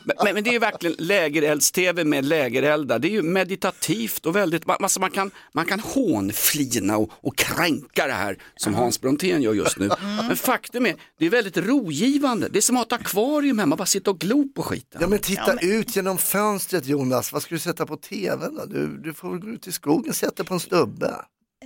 Men, 0.04 0.16
men, 0.24 0.34
men 0.34 0.44
det 0.44 0.50
är 0.50 0.52
ju 0.52 0.58
verkligen 0.58 0.96
lägerelds-tv 0.98 2.04
med 2.04 2.24
lägereldar. 2.24 2.98
Det 2.98 3.08
är 3.08 3.10
ju 3.10 3.22
meditativt 3.22 4.26
och 4.26 4.36
väldigt, 4.36 4.62
alltså 4.66 5.00
man, 5.00 5.10
kan, 5.10 5.30
man 5.52 5.66
kan 5.66 5.80
hånflina 5.80 6.96
och, 6.96 7.10
och 7.20 7.36
kränka 7.36 8.06
det 8.06 8.12
här 8.12 8.36
som 8.56 8.74
Hans 8.74 9.00
Brontén 9.00 9.42
gör 9.42 9.54
just 9.54 9.78
nu. 9.78 9.90
Men 10.28 10.36
faktum 10.36 10.86
är, 10.86 10.94
det 11.18 11.26
är 11.26 11.30
väldigt 11.42 11.66
rogivande. 11.68 12.49
Det 12.49 12.59
är 12.59 12.61
som 12.61 12.76
att 12.76 12.90
ha 12.90 12.97
ett 12.97 13.02
akvarium 13.02 13.59
hemma, 13.59 13.76
bara 13.76 13.87
sitta 13.87 14.11
och 14.11 14.18
glo 14.18 14.49
på 14.54 14.62
skiten. 14.62 15.00
Ja 15.00 15.09
men 15.09 15.18
titta 15.18 15.59
ut 15.61 15.97
genom 15.97 16.18
fönstret 16.18 16.87
Jonas, 16.87 17.32
vad 17.32 17.42
ska 17.42 17.54
du 17.54 17.59
sätta 17.59 17.87
på 17.87 17.97
tvn 17.97 18.54
då? 18.54 18.64
Du, 18.64 18.99
du 18.99 19.14
får 19.14 19.30
väl 19.30 19.40
gå 19.40 19.49
ut 19.49 19.66
i 19.66 19.73
skogen, 19.73 20.14
sätta 20.14 20.44
på 20.44 20.54
en 20.54 20.61
stubbe. 20.61 21.14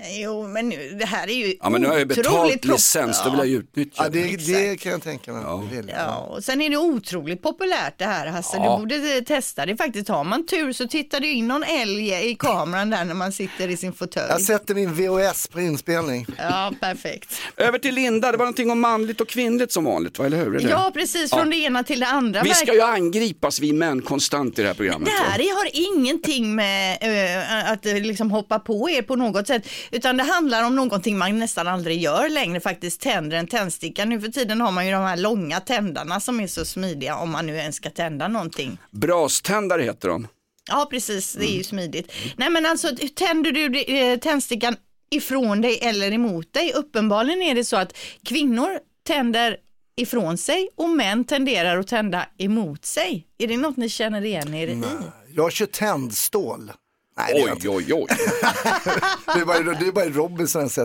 Jo 0.09 0.49
men 0.49 0.69
nu, 0.69 0.97
det 0.99 1.07
här 1.07 1.29
är 1.31 1.33
ju 1.33 1.57
Ja 1.61 1.71
men 1.71 1.81
nu 1.81 1.87
har 1.87 1.95
jag 1.95 2.01
ju 2.01 2.07
betalt 2.07 2.29
otroligt 2.29 2.65
licens, 2.65 3.23
då 3.25 3.31
vill 3.31 3.39
jag 3.39 3.49
ju 3.49 3.59
utnyttja 3.59 4.03
Ja, 4.05 4.09
det, 4.09 4.37
det 4.37 4.81
kan 4.81 4.93
jag 4.93 5.03
tänka 5.03 5.33
mig. 5.33 5.45
vill. 5.71 5.93
Ja, 5.97 6.17
och 6.17 6.45
sen 6.45 6.61
är 6.61 6.71
det 6.71 6.77
otroligt 6.77 7.43
populärt 7.43 7.99
det 7.99 8.05
här 8.05 8.27
Hasse. 8.27 8.57
Ja. 8.57 8.63
Du 8.63 8.81
borde 8.81 9.17
eh, 9.17 9.23
testa 9.23 9.67
det 9.67 9.77
faktiskt. 9.77 10.09
Har 10.09 10.25
man 10.25 10.47
tur 10.47 10.73
så 10.73 10.89
tittar 10.89 11.21
du 11.21 11.31
in 11.31 11.49
någon 11.49 11.63
älg 11.63 12.31
i 12.31 12.35
kameran 12.35 12.91
där 12.91 13.05
när 13.05 13.15
man 13.15 13.33
sitter 13.33 13.69
i 13.69 13.77
sin 13.77 13.93
fåtölj. 13.93 14.27
Jag 14.31 14.43
sätter 14.43 14.75
min 14.75 14.95
VHS 14.95 15.49
på 15.49 15.61
inspelning. 15.61 16.27
Ja, 16.39 16.73
perfekt. 16.81 17.41
Över 17.57 17.79
till 17.79 17.95
Linda, 17.95 18.33
det 18.33 18.39
var 18.39 18.45
någonting 18.45 18.71
om 18.71 18.81
manligt 18.81 19.21
och 19.21 19.29
kvinnligt 19.29 19.73
som 19.73 19.85
vanligt, 19.85 20.19
va? 20.19 20.27
eller 20.27 20.37
hur? 20.37 20.57
Är 20.57 20.61
det? 20.61 20.71
Ja, 20.71 20.91
precis. 20.95 21.31
Från 21.31 21.51
det 21.51 21.57
ena 21.57 21.85
till 21.85 22.01
det 22.01 22.07
andra. 22.07 22.43
Vi 22.43 22.55
ska 22.55 22.75
ju 22.75 22.83
angripas, 22.83 23.61
vi 23.61 23.73
män, 23.73 24.03
konstant 24.03 24.59
i 24.59 24.63
det 24.63 24.69
här 24.69 24.75
programmet. 24.75 25.09
Det 25.09 25.25
va? 25.25 25.31
här 25.31 25.55
har 25.55 25.97
ingenting 25.97 26.55
med 26.55 26.99
eh, 27.01 27.73
att 27.73 27.87
eh, 27.87 27.95
liksom 27.95 28.31
hoppa 28.31 28.59
på 28.59 28.91
er 28.91 29.03
på 29.03 29.17
något 29.17 29.47
sätt, 29.47 29.67
utan 29.95 30.17
det 30.17 30.23
handlar 30.23 30.65
om 30.65 30.77
någonting 30.77 31.19
man 31.19 31.39
nästan 31.39 31.69
aldrig 31.69 32.01
gör 32.01 32.29
längre 32.29 32.61
faktiskt, 32.61 33.01
tänder 33.01 33.37
en 33.37 33.47
tändsticka. 33.47 34.05
Nu 34.05 34.21
för 34.21 34.29
tiden 34.29 34.61
har 34.61 34.73
man 34.73 34.87
ju 34.87 34.93
de 34.93 35.03
här 35.03 35.17
långa 35.17 35.61
tändarna 35.61 36.21
som 36.21 36.41
är 36.41 36.47
så 36.47 36.65
smidiga 36.65 37.17
om 37.17 37.31
man 37.31 37.47
nu 37.47 37.57
ens 37.57 37.77
ska 37.77 37.91
tända 37.91 38.29
någonting. 38.29 38.79
Braständare 38.91 39.83
heter 39.83 40.09
de. 40.09 40.29
Ja, 40.71 40.89
precis. 40.91 41.33
Det 41.33 41.45
är 41.45 41.57
ju 41.57 41.65
smidigt. 41.65 42.13
Nej, 42.37 42.51
men 42.51 42.67
alltså 42.67 42.89
tänder 43.15 43.53
du 43.53 43.83
eh, 43.83 44.19
tändstickan 44.19 44.77
ifrån 45.11 45.61
dig 45.61 45.79
eller 45.83 46.13
emot 46.13 46.53
dig? 46.53 46.73
Uppenbarligen 46.73 47.43
är 47.43 47.55
det 47.55 47.65
så 47.65 47.77
att 47.77 47.97
kvinnor 48.25 48.79
tänder 49.07 49.57
ifrån 49.97 50.39
sig 50.39 50.69
och 50.77 50.89
män 50.89 51.25
tenderar 51.25 51.79
att 51.79 51.87
tända 51.89 52.27
emot 52.39 52.85
sig. 52.85 53.27
Är 53.39 53.47
det 53.47 53.57
något 53.57 53.77
ni 53.77 53.89
känner 53.89 54.25
igen 54.25 54.55
er 54.55 54.67
i? 54.67 54.83
Jag 55.35 55.53
kör 55.53 55.67
tändstål. 55.67 56.73
Nej, 57.17 57.33
det, 57.35 57.41
är 57.41 57.45
Oj, 57.47 57.51
inte. 57.53 57.69
oj, 57.69 57.95
oj. 57.95 58.07
det 59.35 59.41
är 59.41 59.45
bara, 59.45 59.59
det 59.59 59.87
är 59.87 59.93
bara 59.93 60.05
Robinson 60.09 60.65
etc. 60.65 60.79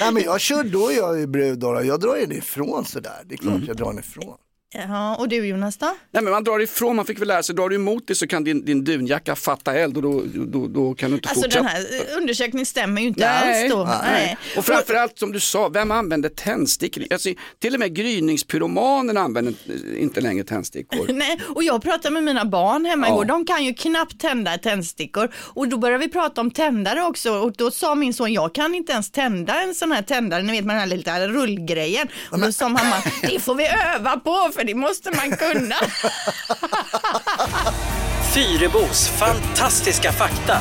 Nej 0.00 0.12
men 0.12 0.22
jag 0.22 0.40
kör, 0.40 0.64
då 0.64 0.88
är 0.88 0.96
jag 0.96 1.18
ju 1.20 1.26
brud 1.26 1.58
då. 1.58 1.84
Jag 1.84 2.00
drar 2.00 2.16
den 2.16 2.32
ifrån 2.32 2.84
sådär. 2.84 3.22
Det 3.26 3.34
är 3.34 3.38
klart 3.38 3.54
Mm. 3.54 3.64
jag 3.66 3.76
drar 3.76 3.86
den 3.86 3.98
ifrån. 3.98 4.36
Ja, 4.74 5.16
och 5.16 5.28
du 5.28 5.46
Jonas 5.46 5.76
då? 5.76 5.86
Nej, 6.10 6.22
men 6.22 6.32
man 6.32 6.44
drar 6.44 6.60
ifrån, 6.60 6.96
man 6.96 7.04
fick 7.06 7.20
väl 7.20 7.28
lära 7.28 7.42
sig, 7.42 7.54
drar 7.54 7.68
du 7.68 7.74
emot 7.76 8.06
det 8.06 8.14
så 8.14 8.26
kan 8.26 8.44
din, 8.44 8.64
din 8.64 8.84
dunjacka 8.84 9.36
fatta 9.36 9.74
eld 9.74 9.96
och 9.96 10.02
då, 10.02 10.22
då, 10.46 10.66
då 10.68 10.94
kan 10.94 11.10
du 11.10 11.16
inte 11.16 11.28
Alltså 11.28 11.42
fortsätta. 11.42 11.62
den 11.64 11.72
här 11.72 11.80
eh, 12.10 12.16
undersökningen 12.16 12.66
stämmer 12.66 13.00
ju 13.00 13.06
inte 13.06 13.20
Nej, 13.44 13.62
alls 13.64 13.72
då. 13.72 13.84
nej. 14.02 14.36
Och 14.56 14.64
framförallt 14.64 15.18
som 15.18 15.32
du 15.32 15.40
sa, 15.40 15.68
vem 15.68 15.90
använder 15.90 16.28
tändstickor? 16.28 17.04
Alltså, 17.10 17.28
till 17.58 17.74
och 17.74 17.80
med 17.80 17.94
gryningspyromanen 17.96 19.16
använder 19.16 19.54
inte 19.98 20.20
längre 20.20 20.44
tändstickor. 20.44 21.06
Nej, 21.12 21.40
och 21.54 21.62
jag 21.64 21.82
pratade 21.82 22.10
med 22.14 22.22
mina 22.24 22.44
barn 22.44 22.84
hemma 22.84 23.06
Ja. 23.08 23.12
igår. 23.14 23.24
De 23.24 23.44
kan 23.46 23.64
ju 23.64 23.74
knappt 23.74 24.20
tända 24.20 24.58
tändstickor. 24.58 25.28
Och 25.36 25.68
då 25.68 25.76
började 25.78 26.04
vi 26.06 26.12
prata 26.12 26.40
om 26.40 26.50
tändare 26.50 27.02
också. 27.02 27.32
Och 27.32 27.52
då 27.52 27.70
sa 27.70 27.94
min 27.94 28.14
son, 28.14 28.32
jag 28.32 28.54
kan 28.54 28.74
inte 28.74 28.92
ens 28.92 29.10
tända 29.10 29.62
en 29.62 29.74
sån 29.74 29.92
här 29.92 30.02
tändare, 30.02 30.42
ni 30.42 30.52
vet 30.52 30.64
med 30.64 30.74
den 30.76 30.80
här 30.80 30.86
lilla 30.96 31.28
rullgrejen. 31.28 32.08
Och 32.30 32.38
då 32.40 32.52
sa 32.52 32.68
mamma, 32.68 32.96
det 33.22 33.38
får 33.40 33.54
vi 33.54 33.66
öva 33.96 34.16
på 34.16 34.50
för 34.54 34.61
det 34.64 34.74
måste 34.74 35.10
man 35.10 35.36
kunna. 35.36 35.74
Fyrebos 38.34 39.08
fantastiska 39.08 40.12
fakta. 40.12 40.60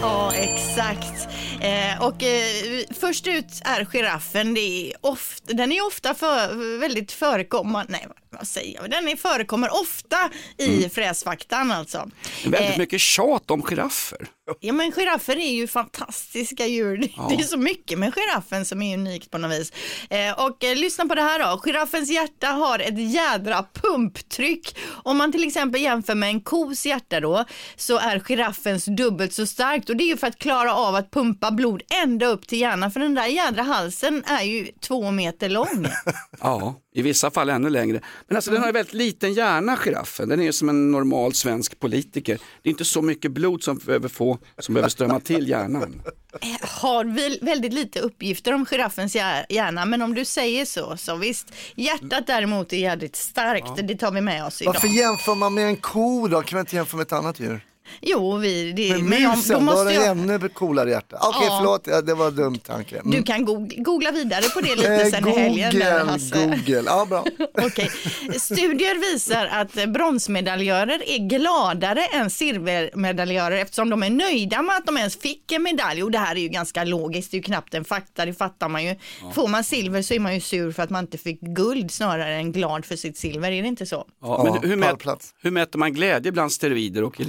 Ja, 0.00 0.32
exakt. 0.34 1.28
Eh, 1.60 2.02
och 2.02 2.22
eh, 2.22 2.84
först 3.00 3.26
ut 3.26 3.62
är 3.64 3.84
giraffen. 3.84 4.54
Det 4.54 4.60
är 4.60 4.96
ofta, 5.00 5.52
den 5.52 5.72
är 5.72 5.86
ofta 5.86 6.14
för, 6.14 6.78
väldigt 6.78 7.12
förekommande. 7.12 7.92
Nej, 7.92 8.06
vad 8.32 8.46
säger 8.48 8.74
jag? 8.80 8.90
Den 8.90 9.16
förekommer 9.16 9.80
ofta 9.80 10.16
i 10.58 10.88
fräsfaktan 10.88 11.70
alltså. 11.72 12.10
Väldigt 12.44 12.60
Eh, 12.72 12.78
mycket 12.78 13.00
tjat 13.00 13.50
om 13.50 13.62
giraffer. 13.62 14.26
Ja 14.60 14.72
men 14.72 14.92
giraffer 14.92 15.36
är 15.36 15.50
ju 15.52 15.66
fantastiska 15.68 16.66
djur. 16.66 16.96
Det- 16.96 17.08
Ja. 17.16 17.26
Det 17.30 17.34
är 17.42 17.46
så 17.46 17.56
mycket 17.58 17.98
med 17.98 18.14
giraffen 18.14 18.64
som 18.64 18.82
är 18.82 18.96
unikt 18.98 19.30
på 19.30 19.38
något 19.38 19.52
vis. 19.52 19.72
Eh, 20.10 20.44
och 20.46 20.64
eh, 20.64 20.76
lyssna 20.76 21.06
på 21.06 21.14
det 21.14 21.22
här 21.22 21.38
då. 21.38 21.60
Giraffens 21.64 22.10
hjärta 22.10 22.46
har 22.46 22.78
ett 22.78 23.12
jädra 23.12 23.64
pumptryck. 23.72 24.76
Om 25.04 25.16
man 25.16 25.32
till 25.32 25.46
exempel 25.46 25.80
jämför 25.82 26.14
med 26.14 26.28
en 26.28 26.40
kos 26.40 26.86
hjärta 26.86 27.20
då 27.20 27.44
så 27.76 27.98
är 27.98 28.18
giraffens 28.20 28.84
dubbelt 28.84 29.32
så 29.32 29.46
starkt 29.46 29.90
och 29.90 29.96
det 29.96 30.04
är 30.04 30.08
ju 30.08 30.16
för 30.16 30.26
att 30.26 30.38
klara 30.38 30.74
av 30.74 30.94
att 30.94 31.10
pumpa 31.10 31.50
blod 31.50 31.82
ända 32.02 32.26
upp 32.26 32.46
till 32.48 32.60
hjärnan 32.60 32.90
för 32.92 33.00
den 33.00 33.14
där 33.14 33.26
jädra 33.26 33.62
halsen 33.62 34.24
är 34.26 34.42
ju 34.42 34.66
två 34.80 35.10
meter 35.10 35.48
lång. 35.48 35.86
Ja, 36.40 36.74
i 36.94 37.02
vissa 37.02 37.30
fall 37.30 37.50
ännu 37.50 37.70
längre. 37.70 38.00
Men 38.28 38.36
alltså 38.36 38.50
den 38.50 38.60
har 38.60 38.66
ju 38.66 38.72
väldigt 38.72 38.94
liten 38.94 39.34
hjärna, 39.34 39.76
giraffen. 39.76 40.28
Den 40.28 40.40
är 40.40 40.44
ju 40.44 40.52
som 40.52 40.68
en 40.68 40.90
normal 40.90 41.34
svensk 41.34 41.80
politiker. 41.80 42.38
Det 42.62 42.68
är 42.68 42.70
inte 42.70 42.84
så 42.84 43.02
mycket 43.02 43.32
blod 43.32 43.62
som 43.62 43.76
behöver, 43.78 44.08
få, 44.08 44.38
som 44.58 44.74
behöver 44.74 44.88
strömma 44.88 45.20
till 45.20 45.48
hjärnan. 45.48 46.02
har 46.60 47.04
väl 47.04 47.38
väldigt 47.42 47.72
lite 47.72 48.00
uppgifter 48.00 48.52
om 48.52 48.66
giraffens 48.66 49.16
hjär- 49.16 49.46
hjärna 49.48 49.84
men 49.84 50.02
om 50.02 50.14
du 50.14 50.24
säger 50.24 50.64
så 50.64 50.96
så 50.96 51.16
visst. 51.16 51.46
Hjärtat 51.74 52.26
däremot 52.26 52.72
är 52.72 52.76
jädrigt 52.76 53.16
starkt, 53.16 53.88
det 53.88 53.96
tar 53.96 54.10
vi 54.12 54.20
med 54.20 54.44
oss 54.46 54.62
idag. 54.62 54.72
Varför 54.72 54.88
jämför 54.88 55.34
man 55.34 55.54
med 55.54 55.66
en 55.66 55.76
ko 55.76 56.28
då? 56.28 56.42
Kan 56.42 56.56
man 56.56 56.60
inte 56.60 56.76
jämföra 56.76 56.96
med 56.96 57.06
ett 57.06 57.12
annat 57.12 57.40
djur? 57.40 57.60
Jo, 58.00 58.36
vi, 58.36 58.72
det, 58.72 58.90
Med 58.92 59.02
men 59.04 59.22
jag, 59.22 59.32
då 59.32 59.36
musen, 59.36 59.66
då 59.66 59.72
har 59.72 59.90
jag, 59.90 60.06
ännu 60.06 60.48
coolare 60.48 60.90
hjärta. 60.90 61.16
Okej, 61.20 61.46
Ja. 61.48 61.56
förlåt, 61.60 61.82
ja, 61.86 62.00
det 62.00 62.14
var 62.14 62.26
en 62.28 62.36
dum 62.36 62.58
tanke. 62.58 62.98
Mm. 62.98 63.10
du 63.10 63.22
kan 63.22 63.44
googla, 63.44 63.82
googla 63.82 64.10
vidare 64.10 64.42
på 64.54 64.60
det 64.60 64.76
lite 64.76 64.94
Eh, 64.94 65.06
sen 65.10 65.28
i 65.28 65.30
helgen. 65.30 65.78
där, 65.78 65.98
Google, 65.98 66.12
Hasse. 66.12 66.46
Google. 66.66 66.82
Ja, 66.86 67.06
bra. 67.06 67.24
Okej. 67.66 67.90
Studier 68.38 69.12
visar 69.12 69.46
att 69.46 69.88
bronsmedaljörer 69.88 71.02
är 71.06 71.28
gladare 71.28 72.04
än 72.06 72.30
silvermedaljörer 72.30 73.56
eftersom 73.56 73.90
de 73.90 74.02
är 74.02 74.10
nöjda 74.10 74.62
med 74.62 74.76
att 74.76 74.86
de 74.86 74.96
ens 74.96 75.16
fick 75.16 75.52
en 75.52 75.62
medalj. 75.62 76.02
Och 76.02 76.10
det 76.10 76.18
här 76.18 76.36
är 76.36 76.40
ju 76.40 76.48
ganska 76.48 76.84
logiskt, 76.84 77.30
det 77.30 77.34
är 77.34 77.38
ju 77.38 77.42
knappt 77.42 77.74
en 77.74 77.84
fakta, 77.84 78.26
det 78.26 78.34
fattar 78.34 78.68
man 78.68 78.84
ju. 78.84 78.94
Får 79.34 79.48
man 79.48 79.64
silver 79.64 80.02
så 80.02 80.14
är 80.14 80.20
man 80.20 80.34
ju 80.34 80.40
sur 80.40 80.72
för 80.72 80.82
att 80.82 80.90
man 80.90 81.04
inte 81.04 81.18
fick 81.18 81.40
guld 81.40 81.90
snarare 81.90 82.34
än 82.34 82.52
glad 82.52 82.84
för 82.84 82.96
sitt 82.96 83.18
silver, 83.18 83.50
är 83.52 83.62
det 83.62 83.68
inte 83.68 83.86
så? 83.86 84.06
Ja, 84.22 84.44
men 84.60 84.70
hur, 84.70 84.76
mät, 84.76 85.02
hur 85.42 85.50
mäter 85.50 85.78
man 85.78 85.92
glädje 85.92 86.32
bland 86.32 86.52
steroider 86.52 87.02
och 87.04 87.20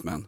elitidrottsmän? 0.00 0.26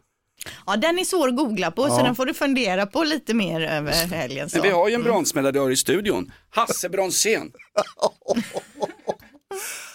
Ja, 0.65 0.75
den 0.77 0.99
är 0.99 1.03
svår 1.03 1.27
att 1.27 1.35
googla 1.35 1.71
på 1.71 1.87
så 1.89 1.95
Ja. 1.99 2.03
den 2.03 2.15
får 2.15 2.25
du 2.25 2.33
fundera 2.33 2.85
på 2.85 3.03
lite 3.03 3.33
mer 3.33 3.61
över 3.61 3.91
helgen. 3.91 4.49
Så. 4.49 4.57
Men 4.57 4.63
vi 4.63 4.69
har 4.69 4.89
ju 4.89 4.95
en 4.95 5.03
bronsmedaljör 5.03 5.71
i 5.71 5.75
studion, 5.75 6.31
Hasse 6.49 6.89
Brontén. 6.89 7.51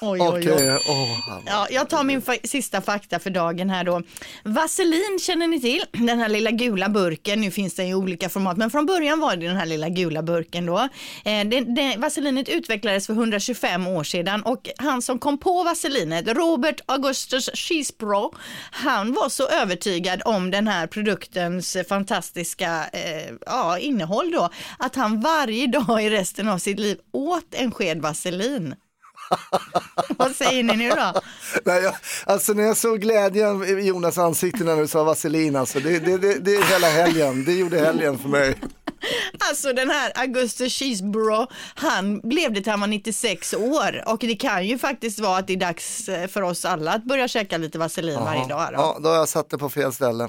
Oj, 0.00 0.18
oj, 0.34 0.52
oj. 0.52 0.80
Ja, 1.46 1.66
jag 1.70 1.88
tar 1.88 2.04
min 2.04 2.22
fa- 2.22 2.46
sista 2.46 2.80
fakta 2.80 3.18
för 3.18 3.30
dagen 3.30 3.70
här 3.70 3.84
då. 3.84 4.02
Vaselin 4.44 5.18
känner 5.20 5.46
ni 5.46 5.60
till, 5.60 5.84
den 5.92 6.18
här 6.18 6.28
lilla 6.28 6.50
gula 6.50 6.88
burken. 6.88 7.40
Nu 7.40 7.50
finns 7.50 7.74
det 7.74 7.84
i 7.84 7.94
olika 7.94 8.28
format, 8.28 8.56
men 8.56 8.70
från 8.70 8.86
början 8.86 9.20
var 9.20 9.36
det 9.36 9.46
den 9.46 9.56
här 9.56 9.66
lilla 9.66 9.88
gula 9.88 10.22
burken 10.22 10.66
då. 10.66 10.78
Eh, 11.24 11.44
det, 11.48 11.60
det, 11.60 11.94
vaselinet 11.98 12.48
utvecklades 12.48 13.06
för 13.06 13.12
125 13.12 13.86
år 13.86 14.04
sedan 14.04 14.42
och 14.42 14.68
han 14.76 15.02
som 15.02 15.18
kom 15.18 15.38
på 15.38 15.62
vaselinet, 15.62 16.28
Robert 16.28 16.80
Augustus 16.86 17.50
Cheesebro, 17.54 18.34
han 18.70 19.12
var 19.12 19.28
så 19.28 19.48
övertygad 19.48 20.22
om 20.24 20.50
den 20.50 20.68
här 20.68 20.86
produktens 20.86 21.76
fantastiska 21.88 22.88
eh, 22.92 23.34
ja, 23.46 23.78
innehåll 23.78 24.30
då, 24.30 24.48
att 24.78 24.96
han 24.96 25.20
varje 25.20 25.66
dag 25.66 26.04
i 26.04 26.10
resten 26.10 26.48
av 26.48 26.58
sitt 26.58 26.78
liv 26.78 26.98
åt 27.12 27.54
en 27.54 27.72
sked 27.72 28.02
vaselin. 28.02 28.74
Vad 30.16 30.36
säger 30.36 30.62
ni 30.62 30.76
nu 30.76 30.90
då? 30.90 31.12
Nej, 31.64 31.82
jag, 31.82 31.94
alltså 32.24 32.52
när 32.52 32.62
jag 32.62 32.76
såg 32.76 33.00
glädjen 33.00 33.78
i 33.78 33.86
Jonas 33.86 34.18
ansikte 34.18 34.64
när 34.64 34.76
du 34.76 34.88
sa 34.88 35.04
vaselin, 35.04 35.56
alltså, 35.56 35.80
det, 35.80 35.98
det, 35.98 36.18
det, 36.18 36.38
det 36.38 36.54
är 36.54 36.64
hela 36.64 36.86
helgen. 36.86 37.44
Det 37.44 37.52
gjorde 37.52 37.80
helgen 37.80 38.18
för 38.18 38.28
mig. 38.28 38.54
Alltså 39.38 39.72
den 39.72 39.90
här 39.90 40.12
Augustus 40.14 40.72
Cheesebro, 40.72 41.46
han 41.74 42.20
blev 42.20 42.52
det 42.52 42.60
till 42.60 42.70
han 42.70 42.80
var 42.80 42.86
96 42.86 43.54
år 43.54 44.02
och 44.06 44.18
det 44.18 44.36
kan 44.36 44.66
ju 44.66 44.78
faktiskt 44.78 45.20
vara 45.20 45.38
att 45.38 45.46
det 45.46 45.52
är 45.52 45.56
dags 45.56 46.08
eh, 46.08 46.28
för 46.28 46.42
oss 46.42 46.64
alla 46.64 46.92
att 46.92 47.04
börja 47.04 47.28
käka 47.28 47.58
lite 47.58 47.78
vaselin 47.78 48.20
varje 48.20 48.46
dag. 48.46 48.68
Då. 48.72 48.74
Ja, 48.74 48.98
då 49.00 49.08
har 49.08 49.16
jag 49.16 49.28
satt 49.28 49.50
det 49.50 49.58
på 49.58 49.68
fel 49.68 49.92
ställe. 49.92 50.28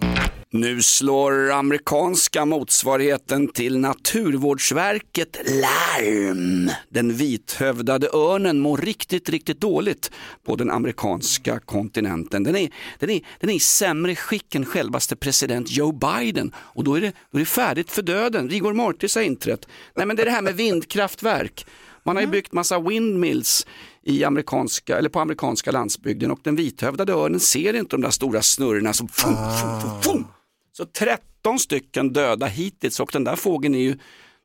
Nu 0.52 0.82
slår 0.82 1.52
amerikanska 1.52 2.46
motsvarigheten 2.46 3.48
till 3.48 3.80
Naturvårdsverket 3.80 5.38
larm. 5.46 6.72
Den 6.90 7.14
vithövdade 7.14 8.10
örnen 8.14 8.60
mår 8.60 8.78
riktigt, 8.78 9.30
riktigt 9.30 9.62
dåligt 9.62 10.12
på 10.46 10.56
den 10.56 10.72
amerikanska 10.72 11.60
kontinenten. 11.60 12.44
Den 12.44 12.56
är, 12.56 12.70
den 13.00 13.10
är, 13.10 13.22
den 13.40 13.50
är 13.50 13.54
i 13.54 13.60
sämre 13.60 14.16
skick 14.16 14.56
än 14.56 14.66
självaste 14.66 15.16
president 15.16 15.72
Joe 15.72 15.92
Biden 15.92 16.52
och 16.56 16.84
då 16.84 16.96
är 16.96 17.02
det, 17.02 17.14
då 17.32 17.38
är 17.38 17.40
det 17.40 17.46
färdigt 17.46 17.92
för 17.92 18.02
döden. 18.02 18.50
Rigor 18.50 18.74
mortis 18.74 19.16
har 19.16 19.22
inträtt. 19.22 19.68
Nej 19.96 20.06
men 20.06 20.16
det 20.16 20.24
är 20.24 20.26
det 20.26 20.32
här 20.32 20.42
med 20.42 20.56
vindkraftverk. 20.56 21.66
Man 22.04 22.16
har 22.16 22.22
ju 22.22 22.28
byggt 22.28 22.54
massa 22.54 22.80
windmills 22.80 23.68
i 24.04 24.24
amerikanska, 24.24 24.98
eller 24.98 25.10
på 25.10 25.20
amerikanska 25.20 25.72
landsbygden 25.72 26.32
och 26.32 26.40
den 26.44 26.56
vithövdade 26.56 27.14
örnen 27.14 27.40
ser 27.40 27.74
inte 27.74 27.96
de 27.96 28.02
där 28.02 28.10
stora 28.10 28.42
snurrorna 28.42 28.94
som 28.94 29.08
fum, 29.08 29.36
fum, 29.36 29.82
fum, 29.82 30.02
fum. 30.02 30.26
Så 30.80 30.86
13 30.86 31.60
stycken 31.60 32.14
döda 32.14 32.46
hittills 32.46 33.00
och 33.00 33.10
den 33.14 33.24
där 33.24 33.36
fågeln 33.36 33.76
är 33.76 33.80
ju, 33.80 33.98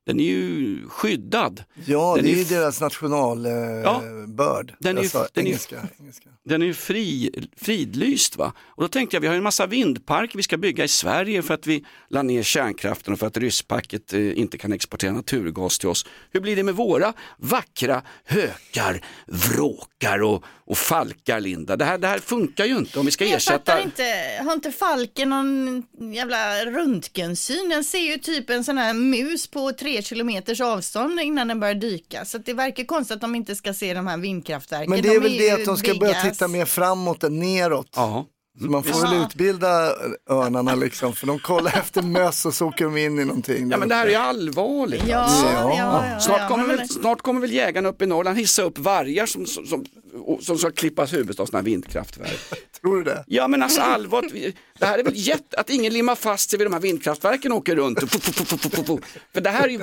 den 0.06 0.20
är 0.20 0.24
ju 0.24 0.88
skyddad. 0.88 1.64
Ja, 1.86 2.14
den 2.16 2.24
det 2.24 2.32
är 2.32 2.36
ju, 2.36 2.44
deras 2.44 2.80
nationalbörd. 2.80 4.70
Ja, 4.70 4.76
den 4.78 4.98
är 4.98 5.02
ju- 5.02 5.04
alltså, 5.04 5.28
den 5.32 5.44
är 5.44 5.48
ju- 5.48 5.52
engelska, 5.52 5.88
engelska. 6.00 6.30
den 6.44 6.62
är 6.62 6.66
ju 6.66 6.74
fri, 6.74 7.30
fridlyst. 7.56 8.36
Va? 8.36 8.52
Och 8.60 8.82
då 8.82 8.88
tänkte 8.88 9.16
jag, 9.16 9.20
vi 9.20 9.26
har 9.26 9.34
ju 9.34 9.38
en 9.38 9.42
massa 9.44 9.66
vindparker 9.66 10.36
vi 10.36 10.42
ska 10.42 10.56
bygga 10.56 10.84
i 10.84 10.88
Sverige 10.88 11.42
för 11.42 11.54
att 11.54 11.66
vi 11.66 11.84
la 12.08 12.22
ner 12.22 12.42
kärnkraften 12.42 13.12
och 13.12 13.18
för 13.18 13.26
att 13.26 13.36
rysspacket 13.36 14.12
eh, 14.12 14.38
inte 14.38 14.58
kan 14.58 14.72
exportera 14.72 15.12
naturgas 15.12 15.78
till 15.78 15.88
oss. 15.88 16.06
Hur 16.32 16.40
blir 16.40 16.56
det 16.56 16.62
med 16.62 16.74
våra 16.74 17.12
vackra 17.38 18.02
hökar, 18.24 19.00
vråkar 19.26 20.22
och, 20.22 20.44
och 20.66 20.78
falkar, 20.78 21.40
Linda? 21.40 21.76
Det 21.76 21.84
här, 21.84 21.98
det 21.98 22.06
här 22.06 22.18
funkar 22.18 22.64
ju 22.64 22.76
inte 22.76 22.98
om 22.98 23.06
vi 23.06 23.12
ska 23.12 23.24
Jag 23.24 23.34
ersätta... 23.34 23.58
fattar 23.58 23.82
inte, 23.82 24.04
har 24.44 24.52
inte 24.52 24.72
falken 24.72 25.30
någon 25.30 25.82
jävla 26.14 26.64
röntgensyn? 26.66 27.68
Den 27.68 27.84
ser 27.84 27.98
ju 27.98 28.18
typ 28.18 28.50
en 28.50 28.64
sån 28.64 28.78
här 28.78 28.94
mus 28.94 29.46
på 29.46 29.72
tre 29.72 29.93
kilometers 30.02 30.60
avstånd 30.60 31.20
innan 31.20 31.48
den 31.48 31.60
börjar 31.60 31.74
dyka. 31.74 32.24
Så 32.24 32.36
att 32.36 32.46
det 32.46 32.52
verkar 32.52 32.84
konstigt 32.84 33.14
att 33.14 33.20
de 33.20 33.34
inte 33.34 33.56
ska 33.56 33.74
se 33.74 33.94
de 33.94 34.06
här 34.06 34.16
vindkraftverken. 34.16 34.90
Men 34.90 35.02
det 35.02 35.08
är 35.08 35.20
väl 35.20 35.32
ju 35.32 35.38
det 35.38 35.50
att 35.50 35.64
de 35.64 35.76
ska 35.76 35.94
börja 35.94 36.22
titta 36.22 36.48
mer 36.48 36.64
framåt 36.64 37.24
än 37.24 37.38
neråt. 37.38 37.88
Ja. 37.96 38.26
Så 38.60 38.64
man 38.64 38.82
får 38.82 39.02
väl 39.02 39.22
utbilda 39.22 39.94
örnarna 40.30 40.74
liksom, 40.74 41.12
för 41.12 41.26
de 41.26 41.38
kollar 41.38 41.72
efter 41.78 42.02
möss 42.02 42.46
och 42.46 42.54
så 42.54 42.66
åker 42.66 42.84
de 42.84 42.96
in 42.96 43.18
i 43.18 43.24
någonting. 43.24 43.70
Ja 43.70 43.76
men 43.76 43.88
det 43.88 43.94
här 43.94 44.06
är 44.06 44.10
ju 44.10 44.16
allvarligt. 44.16 45.04
Ja, 45.06 45.16
alltså. 45.16 45.46
ja, 45.46 45.74
ja, 45.78 46.06
ja, 46.12 46.20
Snart, 46.20 46.48
kommer 46.48 46.66
väl, 46.66 46.88
snart 46.88 47.22
kommer 47.22 47.40
väl 47.40 47.52
jägarna 47.52 47.88
upp 47.88 48.02
i 48.02 48.06
Norrland 48.06 48.38
hissa 48.38 48.62
upp 48.62 48.78
vargar 48.78 49.26
som, 49.26 49.46
som, 49.46 49.66
som, 49.66 49.84
som 50.40 50.58
ska 50.58 50.70
klippas 50.70 51.12
huvudet 51.12 51.40
av 51.40 51.46
sådana 51.46 51.58
här 51.60 51.64
vindkraftverk. 51.64 52.40
Tror 52.80 52.96
du 52.96 53.04
det? 53.04 53.24
Ja 53.26 53.48
men 53.48 53.62
alltså 53.62 53.80
allvar, 53.80 54.24
det 54.78 54.86
här 54.86 54.98
är 54.98 55.02
väl 55.02 55.16
jätte, 55.16 55.60
att 55.60 55.70
ingen 55.70 55.92
limmar 55.92 56.14
fast 56.14 56.50
sig 56.50 56.58
vid 56.58 56.66
de 56.66 56.72
här 56.72 56.80
vindkraftverken 56.80 57.52
och 57.52 57.58
åker 57.58 57.76
runt. 57.76 58.02
Och 58.02 58.10
För 59.34 59.40
det 59.40 59.50
här 59.50 59.64
är 59.64 59.72
ju, 59.72 59.78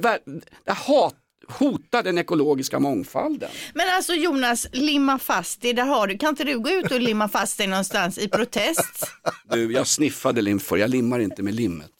det 0.65 0.71
hat, 0.71 1.15
hotar 1.59 2.03
den 2.03 2.17
ekologiska 2.17 2.79
mångfalden. 2.79 3.49
Men 3.73 3.85
alltså 3.89 4.13
Jonas, 4.13 4.67
limma 4.71 5.19
fast 5.19 5.61
dig, 5.61 5.73
där 5.73 5.85
har 5.85 6.07
du. 6.07 6.17
Kan 6.17 6.29
inte 6.29 6.43
du 6.43 6.59
gå 6.59 6.69
ut 6.69 6.91
och 6.91 7.01
limma 7.01 7.29
fast 7.29 7.57
dig 7.57 7.67
någonstans 7.67 8.17
i 8.17 8.27
protest? 8.27 9.07
Du, 9.51 9.71
jag 9.73 9.87
sniffade 9.87 10.41
lim 10.41 10.59
för 10.59 10.77
jag 10.77 10.89
limmar 10.89 11.19
inte 11.19 11.43
med 11.43 11.53
limmet. 11.53 11.91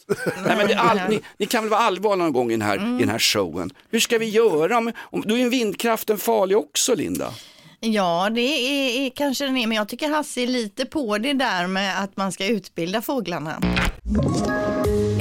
Nej, 0.46 0.58
men 0.58 0.78
all, 0.78 1.02
ni, 1.10 1.20
ni 1.38 1.46
kan 1.46 1.64
väl 1.64 1.70
vara 1.70 1.82
allvarliga 1.82 2.24
någon 2.24 2.34
gång 2.34 2.50
i 2.50 2.54
den 2.54 2.62
här, 2.62 2.76
i 2.76 3.00
den 3.00 3.10
här 3.10 3.20
showen. 3.20 3.74
Hur 3.90 4.00
ska 4.00 4.18
vi 4.18 4.30
göra? 4.30 4.78
Om, 4.78 4.92
om, 5.00 5.24
då 5.26 5.36
är 5.36 5.40
ju 5.40 5.50
vindkraften 5.50 6.18
farlig 6.18 6.58
också 6.58 6.96
Linda. 6.96 7.34
Ja, 7.80 8.30
det 8.36 8.42
är, 8.42 9.06
är 9.06 9.10
kanske 9.10 9.46
den 9.46 9.58
är, 9.58 9.68
men 9.68 9.78
jag 9.78 9.90
tycker 9.90 10.10
Hasse 10.10 10.42
är 10.42 10.48
lite 10.48 10.86
på 10.86 11.18
det 11.18 11.34
där 11.34 11.68
med 11.68 12.04
att 12.04 12.18
man 12.18 12.32
ska 12.32 12.46
utbilda 12.46 13.02
fåglarna. 13.02 13.62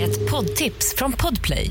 Ett 0.01 0.31
poddtips 0.31 0.95
från 0.95 1.12
Podplay. 1.12 1.71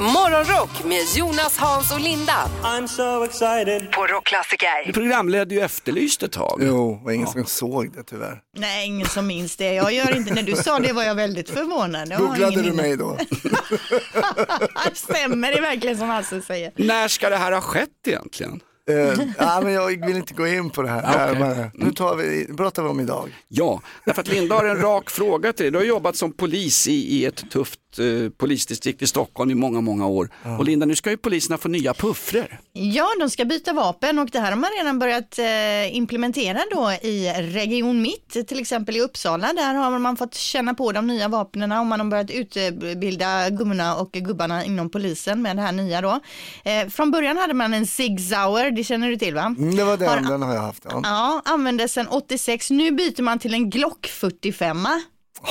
Morgonrock 0.00 0.84
med 0.84 1.02
Jonas, 1.16 1.56
Hans 1.58 1.92
och 1.92 2.00
Linda. 2.00 2.48
I'm 2.62 2.86
so 2.86 3.24
excited. 3.24 3.92
På 3.92 4.06
Rockklassiker. 4.06 4.86
Du 4.86 4.92
programledde 4.92 5.54
ju 5.54 5.60
Efterlyst 5.60 6.22
ett 6.22 6.32
tag. 6.32 6.60
Jo, 6.62 7.00
och 7.04 7.14
ingen 7.14 7.26
som 7.26 7.44
såg 7.44 7.92
det 7.96 8.02
tyvärr. 8.02 8.40
Nej, 8.56 8.86
ingen 8.86 9.06
som 9.06 9.26
minns 9.26 9.56
det. 9.56 9.74
Jag 9.74 9.92
gör 9.92 10.16
inte, 10.16 10.34
när 10.34 10.42
du 10.42 10.56
sa 10.56 10.78
det 10.78 10.92
var 10.92 11.02
jag 11.02 11.14
väldigt 11.14 11.50
förvånad. 11.50 12.08
Jag 12.10 12.20
Googlade 12.20 12.62
du 12.62 12.72
mig 12.72 12.96
då? 12.96 13.18
Stämmer 14.94 15.52
det 15.52 15.60
verkligen 15.60 15.96
som 15.98 16.08
Hasse 16.08 16.42
säger? 16.42 16.72
När 16.76 17.08
ska 17.08 17.30
det 17.30 17.36
här 17.36 17.52
ha 17.52 17.60
skett 17.60 17.88
egentligen? 18.06 18.60
Eh, 18.90 19.26
ja, 19.38 19.60
men 19.62 19.72
jag 19.72 20.06
vill 20.06 20.16
inte 20.16 20.34
gå 20.34 20.46
in 20.46 20.70
på 20.70 20.82
det 20.82 20.88
här 20.88 21.02
Okej. 21.02 21.40
närmare. 21.40 21.70
Nu 21.74 21.92
tar 21.92 22.16
vi, 22.16 22.46
pratar 22.56 22.82
vi 22.82 22.88
om 22.88 23.00
idag. 23.00 23.36
Ja, 23.48 23.82
därför 24.06 24.20
att 24.22 24.28
Linda 24.28 24.54
har 24.54 24.64
en 24.64 24.80
rak 24.80 25.10
fråga 25.10 25.52
till 25.52 25.64
dig. 25.64 25.72
Du 25.72 25.78
har 25.78 25.84
jobbat 25.84 26.16
som 26.16 26.32
polis 26.32 26.88
i, 26.88 26.92
i 26.92 27.24
ett 27.24 27.50
tufft 27.50 27.80
eh, 27.98 28.30
polisdistrikt 28.30 29.02
i 29.02 29.06
Stockholm 29.06 29.50
i 29.50 29.54
många, 29.54 29.80
många 29.80 30.06
år. 30.06 30.28
Och 30.58 30.64
Linda, 30.64 30.86
nu 30.86 30.96
ska 30.96 31.10
ju 31.10 31.16
poliserna 31.16 31.58
få 31.58 31.68
nya 31.68 31.94
puffror. 31.94 32.60
Ja, 32.76 33.08
de 33.20 33.30
ska 33.30 33.44
byta 33.44 33.72
vapen 33.72 34.18
och 34.18 34.28
det 34.32 34.38
här 34.40 34.50
har 34.52 34.58
man 34.58 34.70
redan 34.78 34.98
börjat 34.98 35.38
eh, 35.38 35.96
implementera 35.96 36.60
då 36.70 36.92
i 37.08 37.32
Region 37.38 38.02
Mitt, 38.02 38.48
till 38.48 38.60
exempel 38.60 38.96
i 38.96 39.00
Uppsala. 39.00 39.52
Där 39.52 39.74
har 39.74 39.98
man 39.98 40.16
fått 40.16 40.34
känna 40.34 40.74
på 40.74 40.92
de 40.92 41.06
nya 41.06 41.28
vapnen 41.28 41.72
och 41.72 41.86
man 41.86 42.00
har 42.00 42.06
börjat 42.06 42.30
utbilda 42.30 43.50
gummorna 43.50 43.96
och 43.96 44.12
gubbarna 44.12 44.64
inom 44.64 44.90
polisen 44.90 45.42
med 45.42 45.56
det 45.56 45.62
här 45.62 45.72
nya 45.72 46.00
då. 46.00 46.20
Eh, 46.64 46.88
från 46.88 47.10
början 47.10 47.36
hade 47.36 47.54
man 47.54 47.74
en 47.74 47.86
Sig 47.86 48.18
Sauer, 48.18 48.70
det 48.70 48.84
känner 48.84 49.08
du 49.08 49.16
till 49.16 49.34
va? 49.34 49.54
Mm, 49.58 49.76
det 49.76 49.84
var 49.84 49.96
den, 49.96 50.08
Har- 50.08 50.30
den 50.30 50.42
har 50.42 50.54
jag 50.54 50.62
haft. 50.62 50.82
Ja. 50.90 51.00
Ja, 51.04 51.42
användes 51.44 51.92
sedan 51.92 52.08
86. 52.08 52.70
Nu 52.70 52.90
byter 52.90 53.22
man 53.22 53.38
till 53.38 53.54
en 53.54 53.70
Glock 53.70 54.06
45. 54.06 54.86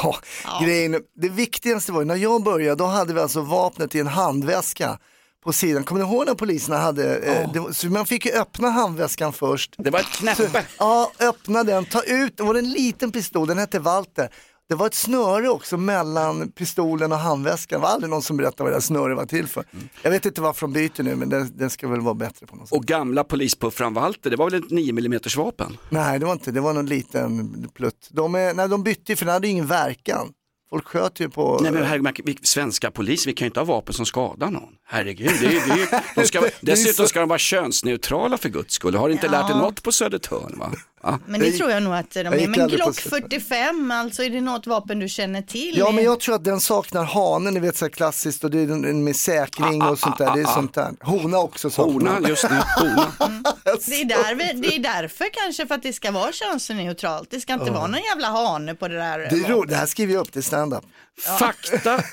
Ja, 0.04 0.16
Grejen, 0.64 0.96
det 1.22 1.30
viktigaste 1.30 1.92
var 1.92 2.02
ju, 2.02 2.06
när 2.06 2.16
jag 2.16 2.44
började, 2.44 2.76
då 2.76 2.86
hade 2.86 3.14
vi 3.14 3.20
alltså 3.20 3.42
vapnet 3.42 3.96
i 3.96 4.00
en 4.00 4.08
handväska 4.08 4.98
på 5.43 5.53
sidan. 5.53 5.84
Kommer 5.84 6.03
ni 6.03 6.12
ihåg 6.12 6.25
när 6.25 6.36
poliserna 6.36 6.77
hade, 6.77 7.17
eh, 7.17 7.51
det 7.53 7.60
var, 7.60 7.71
så 7.71 7.88
man 7.88 8.06
fick 8.06 8.25
ju 8.25 8.32
öppna 8.32 8.69
handväskan 8.69 9.34
först. 9.34 9.75
Det 9.77 9.89
var 9.89 9.99
ett 9.99 10.06
knäppe. 10.06 10.65
Ja, 10.79 11.12
öppna 11.19 11.63
den, 11.63 11.86
ta 11.86 12.01
ut, 12.03 12.38
det 12.38 12.43
var 12.43 12.56
en 12.56 12.69
liten 12.69 13.12
pistol, 13.12 13.47
den 13.47 13.58
hette 13.58 13.79
Walter. 13.79 14.29
Det 14.69 14.75
var 14.75 14.88
ett 14.88 14.93
snöre 14.93 15.49
också 15.49 15.77
mellan 15.77 16.51
pistolen 16.51 17.12
och 17.12 17.17
handväskan. 17.17 17.79
Det 17.79 17.84
var 17.84 17.93
aldrig 17.93 18.10
någon 18.10 18.21
som 18.21 18.38
berättade 18.38 18.63
vad 18.63 18.71
det 18.71 18.75
där 18.75 18.82
snöret 18.82 19.17
var 19.17 19.25
till 19.25 19.47
för. 19.47 19.65
Jag 20.01 20.12
vet 20.12 20.25
inte 20.25 20.41
varför 20.41 20.67
de 20.67 20.73
byter 20.73 21.03
nu, 21.03 21.15
men 21.15 21.29
den, 21.29 21.51
den 21.58 21.69
ska 21.69 21.88
väl 21.88 22.01
vara 22.01 22.13
bättre 22.13 22.45
på 22.45 22.56
något 22.56 22.69
sätt. 22.69 22.77
Och 22.77 22.86
gamla 22.86 23.23
polispuffran 23.23 23.93
Walter, 23.93 24.29
det 24.29 24.36
var 24.36 24.49
väl 24.49 24.63
ett 24.63 24.71
9 24.71 24.89
mm 24.91 25.19
vapen? 25.38 25.77
Nej, 25.89 26.19
det 26.19 26.25
var 26.25 26.34
inte, 26.34 26.51
det 26.51 26.62
var 26.62 26.73
någon 26.73 26.86
liten 26.86 27.71
plutt. 27.73 28.10
De, 28.12 28.36
är, 28.36 28.53
nej, 28.53 28.69
de 28.69 28.84
bytte 28.84 29.12
ju 29.12 29.15
för 29.15 29.25
den 29.25 29.34
hade 29.34 29.47
ju 29.47 29.51
ingen 29.51 29.67
verkan. 29.67 30.34
Folk 30.74 30.88
sköt 30.88 31.20
ju 31.20 31.30
på... 31.30 31.60
Nej 31.62 31.72
men 31.72 31.84
herregud, 31.84 32.26
vi, 32.26 32.38
svenska 32.42 32.92
polis, 32.92 33.28
vi 33.28 33.34
kan 33.34 33.46
ju 33.46 33.48
inte 33.48 33.60
ha 33.60 33.66
vapen 33.66 33.94
som 33.94 34.06
skadar 34.06 34.52
någon. 34.52 34.70
Herregud, 34.86 35.32
det 35.42 35.46
är, 35.46 35.52
det 35.52 35.82
är, 35.82 36.04
de 36.16 36.28
ska, 36.28 36.44
dessutom 36.62 37.08
ska 37.08 37.20
de 37.20 37.30
vara 37.30 37.40
könsneutrala 37.40 38.38
för 38.38 38.50
guds 38.50 38.74
skull. 38.74 38.96
Har 38.96 39.10
inte 39.10 39.28
lärt 39.28 39.48
dig 39.48 39.58
något 39.58 39.84
på 39.84 39.92
Södertörn 39.92 40.60
va? 40.60 40.72
Ja. 41.04 41.20
Men 41.28 41.39
det 41.39 41.52
tror 41.52 41.72
jag 41.72 41.84
nog 41.84 41.94
att 41.94 42.10
de 42.10 42.20
är. 42.20 42.48
Men 42.48 42.68
Glock 42.68 42.96
Söder. 43.00 43.10
45, 43.22 43.92
alltså 43.92 44.24
är 44.24 44.30
det 44.30 44.42
något 44.42 44.68
vapen 44.68 45.00
du 45.00 45.10
känner 45.10 45.42
till? 45.42 45.78
Ja 45.78 45.92
men 45.92 46.04
jag 46.04 46.20
tror 46.20 46.36
att 46.36 46.44
den 46.44 46.60
saknar 46.60 47.04
hanen, 47.04 47.54
ni 47.54 47.60
vet 47.60 47.78
så 47.78 47.86
här 47.86 47.89
klassiskt 47.89 48.44
och 48.44 48.52
det 48.52 48.60
är 48.60 48.68
den 48.68 49.04
med 49.04 49.16
säkring 49.16 49.82
och 49.82 50.00
sånt 50.00 50.18
där. 50.18 50.36
Det 50.36 50.42
är 50.42 50.46
sånt 50.46 50.74
där. 50.74 50.92
Hona 51.02 51.38
också 51.38 51.70
saknar 51.70 52.13
Hona, 52.13 52.30
just 52.30 52.42
det, 52.50 52.66
hona. 52.80 53.12
Det 53.88 54.02
är, 54.02 54.06
där 54.06 54.36
vi, 54.36 54.62
det 54.62 54.76
är 54.76 54.80
därför 54.80 55.26
kanske 55.34 55.68
för 55.68 55.76
att 55.76 55.84
det 55.84 55.94
ska 55.94 56.12
vara 56.12 56.32
könsneutralt. 56.32 57.32
Det 57.32 57.39
ska 57.39 57.54
inte 57.54 57.66
Ja. 57.66 57.74
vara 57.74 57.88
någon 57.88 58.02
jävla 58.10 58.28
hane 58.28 58.76
på 58.76 58.88
det 58.88 58.96
där. 58.96 59.20
Det, 59.20 59.26
är 59.26 59.50
ro, 59.50 59.63
det 59.63 59.76
här 59.76 59.86
skriver 59.86 60.13
jag 60.13 60.22
upp 60.22 60.32
till 60.32 60.44
stand-up. 60.44 60.84
Fakta, 61.39 62.04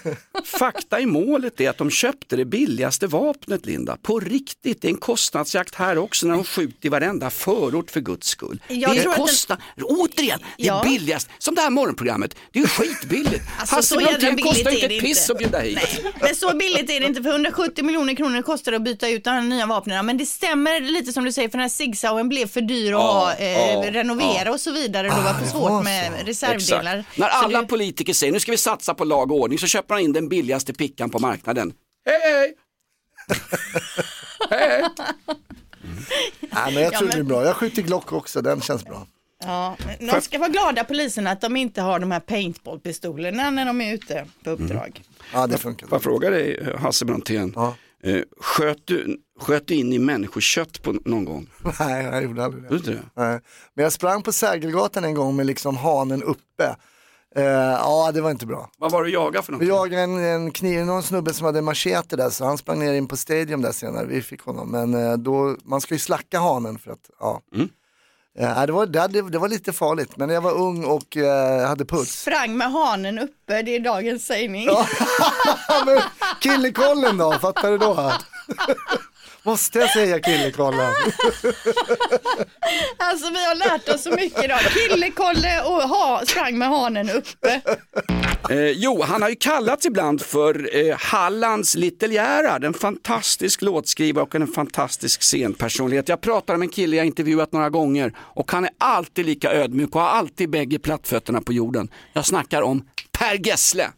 fakta 0.45 1.01
i 1.01 1.07
målet 1.07 1.61
är 1.61 1.71
att 1.71 1.79
de 1.79 1.91
köpte 1.91 2.37
det 2.37 2.45
billigaste 2.45 3.07
vapnet 3.07 3.67
Linda. 3.67 3.97
På 4.03 4.21
riktigt, 4.21 4.83
det 4.83 4.89
är 4.89 4.91
en 4.91 4.97
kostnadsjakt 4.97 5.75
här 5.75 5.99
också 5.99 6.27
när 6.27 6.35
de 6.35 6.45
skjuter 6.45 6.87
i 6.87 6.89
varenda 6.89 7.31
förort 7.31 7.91
för 7.91 8.01
guds 8.01 8.29
skull. 8.29 8.63
Jag 8.81 8.95
det 8.97 9.03
tror 9.03 9.11
att 9.13 9.17
den- 9.19 9.27
kostar, 9.27 9.59
återigen, 9.83 10.39
det 10.57 10.63
är 10.63 10.67
Ja. 10.67 10.83
billigast. 10.85 11.29
Som 11.39 11.55
det 11.55 11.61
här 11.61 11.71
morgonprogrammet, 11.71 12.37
det 12.53 12.59
är 12.59 12.63
ju 12.63 12.69
skitbilligt. 12.69 13.43
Alltså, 13.59 13.75
Hasse 13.77 13.97
Brontén 13.97 14.37
kostar 14.43 14.71
är 14.71 14.75
inte 14.75 14.89
det 14.89 14.97
ett 14.97 15.03
piss 15.03 15.31
att 15.31 15.39
bjuda 15.39 15.61
hit. 15.61 15.79
Men 16.21 16.35
så 16.35 16.57
billigt 16.57 16.91
är 16.91 17.01
det 17.01 17.07
inte, 17.07 17.23
för 17.23 17.31
170 17.31 17.85
miljoner 17.85 18.15
kronor 18.15 18.43
kostar 18.43 18.73
det 18.73 18.77
att 18.77 18.83
byta 18.85 19.09
ut 19.09 19.25
de 19.25 19.31
här 19.31 19.41
nya 19.43 19.67
vapnen. 19.67 20.07
Men 20.07 20.19
det 20.19 20.27
stämmer 20.27 20.81
lite 20.81 21.13
som 21.13 21.25
du 21.25 21.33
säger, 21.33 21.49
för 21.49 21.53
den 21.59 21.61
här 21.63 21.69
Sig 21.69 21.95
Sauern 21.95 22.29
blev 22.29 22.47
för 22.47 22.61
dyr 22.61 22.93
att 22.93 23.01
ha, 23.03 23.35
eh, 23.35 23.51
ja, 23.73 23.91
renovera 23.93 24.43
ja. 24.45 24.53
och 24.53 24.61
så 24.61 24.73
vidare. 24.73 25.09
Då 25.09 25.15
var 25.15 25.33
det 25.33 25.39
för 25.39 25.47
svårt 25.59 25.85
med 25.85 26.13
reservdelar. 26.27 26.97
Exakt. 26.99 27.19
När 27.19 27.29
alla 27.29 27.61
det- 27.61 27.67
politiker 27.67 28.13
säger 28.15 28.33
nu 28.33 28.41
ska 28.41 28.51
vi 28.53 28.59
satsa 28.59 28.95
på 28.95 29.05
lag 29.05 29.31
och 29.33 29.39
ordning 29.39 29.59
så 29.59 29.67
köper 29.67 29.95
man 29.95 30.01
in 30.03 30.13
den 30.13 30.29
billigaste 30.29 30.73
pickan 30.75 31.11
på 31.11 31.19
marknaden. 31.19 31.73
Hej 32.07 32.21
hej! 32.23 32.55
hej, 34.51 34.69
hej. 34.69 34.85
Nej, 36.41 36.75
men 36.75 36.83
jag 36.83 36.93
Ja, 36.93 36.99
tror 36.99 37.09
men- 37.09 37.17
det 37.17 37.23
är 37.23 37.25
bra. 37.25 37.45
Jag 37.45 37.57
skjuter 37.57 37.83
Glock 37.83 38.13
också, 38.13 38.43
den 38.43 38.61
känns 38.61 38.85
bra. 38.85 39.07
Ja, 39.45 39.77
de 40.01 40.21
ska 40.21 40.39
vara 40.39 40.49
glada 40.49 40.85
poliserna 40.85 41.31
att 41.31 41.41
de 41.41 41.57
inte 41.57 41.83
har 41.83 41.99
de 41.99 42.11
här 42.11 42.21
paintballpistolerna 42.21 43.51
när 43.51 43.67
de 43.67 43.81
är 43.81 43.95
ute 43.95 44.27
på 44.45 44.51
uppdrag. 44.51 45.03
Ja, 45.33 45.47
det 45.47 45.59
funkar. 45.59 45.87
Får 45.87 45.97
jag 45.97 46.03
fråga 46.03 46.31
dig 46.31 46.57
eh, 46.57 46.79
Hasse 46.81 47.05
Brontén, 47.05 47.55
eh, 48.05 48.17
sköt, 48.41 48.87
du, 48.87 49.21
sköt 49.41 49.67
du 49.67 49.75
in 49.75 49.93
i 49.93 49.99
människokött 49.99 50.83
på 50.83 50.93
någon 51.05 51.25
gång? 51.25 51.47
Nej, 51.81 52.05
jag 52.05 52.23
gjorde 52.23 52.45
aldrig 52.45 52.63
det. 52.63 52.69
Gjorde 52.75 52.85
du 52.85 52.91
inte 52.93 53.03
det? 53.15 53.23
Nej. 53.25 53.41
Men 53.75 53.83
jag 53.83 53.93
sprang 53.93 54.23
på 54.23 54.33
Sergelgatan 54.33 55.05
en 55.05 55.15
gång 55.15 55.37
med 55.37 55.47
liksom 55.47 55.77
hanen 55.77 56.23
uppe. 56.23 56.77
Eh, 57.37 57.45
ja, 57.45 58.11
det 58.15 58.21
var 58.21 58.31
inte 58.31 58.47
bra. 58.47 58.71
Vad 58.79 58.93
var 58.93 59.03
det 59.03 59.09
du 59.09 59.13
jagade 59.13 59.43
för 59.43 59.53
något? 59.53 59.63
Vi 59.63 59.69
jagade 59.69 60.03
en, 60.03 60.25
en 60.25 60.51
kniv, 60.51 60.87
någon 60.87 61.03
snubbe 61.03 61.35
som 61.35 61.47
hade 61.47 61.59
en 61.59 61.65
machete 61.65 62.17
där 62.17 62.31
så 62.31 62.45
han 62.45 62.59
sprang 62.59 62.79
ner 62.79 62.93
in 62.93 63.09
på 63.09 63.17
Stadium 63.17 63.63
där 63.63 63.73
senare, 63.73 64.07
vi 64.07 64.23
fick 64.23 64.43
honom. 64.43 64.71
Men 64.71 64.95
eh, 64.95 65.17
då, 65.17 65.57
man 65.65 65.81
ska 65.81 65.95
ju 65.95 65.99
slacka 65.99 66.39
hanen 66.39 66.79
för 66.79 66.91
att, 66.91 67.11
ja. 67.21 67.41
Mm. 67.55 67.69
Eh, 68.39 68.67
det, 68.67 68.73
var, 68.73 68.87
det, 68.87 69.23
det 69.31 69.39
var 69.39 69.49
lite 69.49 69.73
farligt, 69.73 70.17
men 70.17 70.31
jag 70.31 70.41
var 70.41 70.53
ung 70.53 70.85
och 70.85 71.17
eh, 71.17 71.69
hade 71.69 71.85
puls. 71.85 72.21
Sprang 72.21 72.57
med 72.57 72.73
hanen 72.73 73.19
uppe, 73.19 73.63
det 73.63 73.77
är 73.77 73.81
dagens 73.81 74.27
sägning. 74.27 74.65
Ja, 74.65 74.87
Killekollen 76.41 77.19
då, 77.19 77.33
fattar 77.33 77.71
du 77.71 77.79
då? 77.79 78.13
Måste 79.43 79.79
jag 79.79 79.91
säga 79.91 80.21
killekollen? 80.21 80.95
Alltså 82.97 83.31
vi 83.31 83.45
har 83.45 83.55
lärt 83.55 83.89
oss 83.89 84.03
så 84.03 84.11
mycket 84.11 84.45
idag. 84.45 84.61
Killekolle 84.61 85.63
och 85.63 85.83
ha, 85.89 86.23
sprang 86.27 86.59
med 86.59 86.69
hanen 86.69 87.11
uppe. 87.11 87.61
Eh, 88.51 88.71
jo, 88.71 89.03
han 89.03 89.23
har 89.23 89.29
ju 89.29 89.35
kallats 89.35 89.87
ibland 89.87 90.23
för 90.23 90.77
eh, 90.77 90.97
Hallands 90.99 91.75
Little 91.75 92.15
Gerhard, 92.15 92.65
en 92.65 92.75
fantastisk 92.75 93.63
låtskrivare 93.63 94.23
och 94.25 94.35
en 94.35 94.47
fantastisk 94.47 95.23
scenpersonlighet. 95.23 96.09
Jag 96.09 96.21
pratar 96.21 96.55
om 96.55 96.63
en 96.63 96.69
kille 96.69 96.97
jag 96.97 97.07
intervjuat 97.07 97.53
några 97.53 97.71
gånger 97.71 98.13
och 98.19 98.53
han 98.53 98.65
är 98.65 98.71
alltid 98.79 99.27
lika 99.27 99.53
ödmjuk 99.53 99.95
och 99.95 100.01
har 100.01 100.09
alltid 100.09 100.51
bägge 100.51 100.79
plattfötterna 100.79 101.41
på 101.41 101.53
jorden. 101.53 101.89
Jag 102.13 102.27
snackar 102.27 102.63
om 102.63 102.85
Per 103.19 103.47
Gessle. 103.47 103.91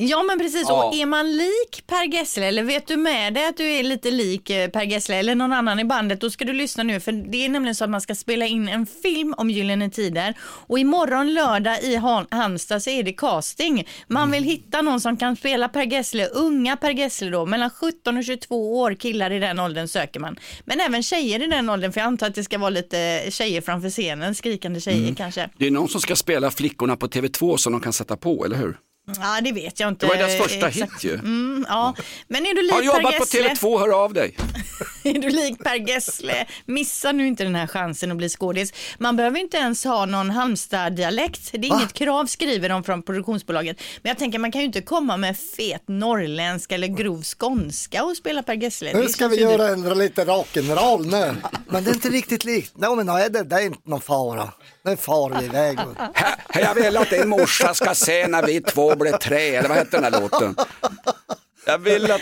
Ja 0.00 0.22
men 0.22 0.38
precis, 0.38 0.64
Ja. 0.68 0.84
och 0.84 0.94
är 0.94 1.06
man 1.06 1.36
lik 1.36 1.82
Per 1.86 2.04
Gessle 2.14 2.46
eller 2.46 2.62
vet 2.62 2.86
du 2.86 2.96
med 2.96 3.34
dig 3.34 3.46
att 3.46 3.56
du 3.56 3.70
är 3.70 3.82
lite 3.82 4.10
lik 4.10 4.50
eh, 4.50 4.68
Per 4.70 4.82
Gessle 4.82 5.16
eller 5.16 5.34
någon 5.34 5.52
annan 5.52 5.80
i 5.80 5.84
bandet 5.84 6.20
då 6.20 6.30
ska 6.30 6.44
du 6.44 6.52
lyssna 6.52 6.82
nu 6.82 7.00
för 7.00 7.12
det 7.12 7.44
är 7.44 7.48
nämligen 7.48 7.74
så 7.74 7.84
att 7.84 7.90
man 7.90 8.00
ska 8.00 8.14
spela 8.14 8.46
in 8.46 8.68
en 8.68 8.86
film 8.86 9.34
om 9.36 9.50
Gyllene 9.50 9.90
Tider 9.90 10.34
och 10.40 10.78
imorgon 10.78 11.34
lördag 11.34 11.82
i 11.82 11.96
Halmstad 12.30 12.82
så 12.82 12.90
är 12.90 13.02
det 13.02 13.12
casting. 13.12 13.88
Man 14.08 14.30
vill 14.30 14.44
hitta 14.44 14.82
någon 14.82 15.00
som 15.00 15.16
kan 15.16 15.36
spela 15.36 15.68
Per 15.68 15.82
Gessle, 15.82 16.26
unga 16.26 16.76
Per 16.76 16.90
Gessle 16.90 17.30
då, 17.30 17.46
mellan 17.46 17.70
17 17.70 18.16
och 18.16 18.24
22 18.24 18.80
år, 18.80 18.94
killar 18.94 19.30
i 19.30 19.38
den 19.38 19.58
åldern 19.60 19.88
söker 19.88 20.20
man. 20.20 20.38
Men 20.64 20.80
även 20.80 21.02
tjejer 21.02 21.42
i 21.42 21.46
den 21.46 21.70
åldern 21.70 21.92
för 21.92 22.00
jag 22.00 22.06
antar 22.06 22.26
att 22.26 22.34
det 22.34 22.44
ska 22.44 22.58
vara 22.58 22.70
lite 22.70 23.22
tjejer 23.30 23.60
framför 23.60 23.90
scenen, 23.90 24.34
skrikande 24.34 24.80
tjejer 24.80 24.98
Mm. 25.02 25.14
kanske. 25.14 25.50
Det 25.58 25.66
är 25.66 25.70
någon 25.70 25.88
som 25.88 26.00
ska 26.00 26.16
spela 26.16 26.50
flickorna 26.50 26.96
på 26.96 27.06
TV2 27.08 27.56
som 27.56 27.72
de 27.72 27.80
kan 27.82 27.92
sätta 27.92 28.16
på, 28.16 28.44
eller 28.44 28.56
hur? 28.56 28.76
Ja 29.16 29.40
det 29.42 29.52
vet 29.52 29.80
jag 29.80 29.88
inte. 29.88 30.06
Det 30.06 30.08
var 30.08 30.16
ju 30.16 30.22
deras 30.22 30.42
första 30.42 30.68
exakt. 30.68 30.92
hit 30.92 31.04
ju. 31.04 31.14
Mm, 31.14 31.66
ja. 31.68 31.94
Men 32.28 32.46
är 32.46 32.54
du 32.54 32.62
lik 32.62 32.72
Har 32.72 32.78
Per 32.78 32.86
jobbat 32.86 33.18
på 33.18 33.24
Gessle? 33.36 33.48
TV2, 33.48 33.78
hör 33.78 34.04
av 34.04 34.12
dig. 34.12 34.36
Är 35.08 35.18
du 35.18 35.30
lik 35.30 35.58
Per 35.58 35.88
Gessle? 35.88 36.46
Missa 36.66 37.12
nu 37.12 37.26
inte 37.26 37.44
den 37.44 37.54
här 37.54 37.66
chansen 37.66 38.10
att 38.10 38.16
bli 38.16 38.28
skådis. 38.28 38.72
Man 38.98 39.16
behöver 39.16 39.38
inte 39.38 39.56
ens 39.56 39.84
ha 39.84 40.06
någon 40.06 40.30
Halmstad-dialekt. 40.30 41.52
Det 41.52 41.58
är 41.58 41.64
inget 41.64 41.92
krav 41.92 42.26
skriver 42.26 42.68
de 42.68 42.84
från 42.84 43.02
produktionsbolaget. 43.02 43.80
Men 44.02 44.10
jag 44.10 44.18
tänker 44.18 44.38
man 44.38 44.52
kan 44.52 44.60
ju 44.60 44.66
inte 44.66 44.80
komma 44.80 45.16
med 45.16 45.38
fet 45.38 45.82
norrländska 45.86 46.74
eller 46.74 46.88
grov 46.88 47.22
skånska 47.22 48.04
och 48.04 48.16
spela 48.16 48.42
Per 48.42 48.54
Gessle. 48.54 48.92
Nu 48.94 49.08
ska 49.08 49.28
vi 49.28 49.36
ju 49.36 49.42
göra 49.42 49.68
en 49.68 49.98
lite 49.98 50.24
rock'n'roll 50.24 51.10
nu. 51.10 51.34
Men 51.66 51.84
det 51.84 51.90
är 51.90 51.94
inte 51.94 52.08
riktigt 52.08 52.44
likt. 52.44 52.72
Nej 52.76 52.96
men 52.96 53.06
nej, 53.06 53.30
det, 53.30 53.42
det 53.42 53.56
är 53.56 53.60
inte 53.66 53.90
någon 53.90 54.00
fara. 54.00 54.52
Nu 54.84 54.96
far 54.96 55.40
vi 55.40 55.44
iväg. 55.46 55.78
Jag 56.54 56.74
vill 56.74 56.96
att 56.96 57.10
din 57.10 57.28
morsa 57.28 57.74
ska 57.74 57.94
se 57.94 58.26
när 58.26 58.42
vi 58.46 58.60
två 58.60 58.96
blir 58.96 59.12
tre, 59.12 59.54
eller 59.54 59.68
vad 59.68 59.78
heter 59.78 60.00
den 60.00 60.12
här 60.12 60.20
låten? 60.20 60.56
Jag 61.68 61.78
vill 61.78 62.10
att... 62.10 62.20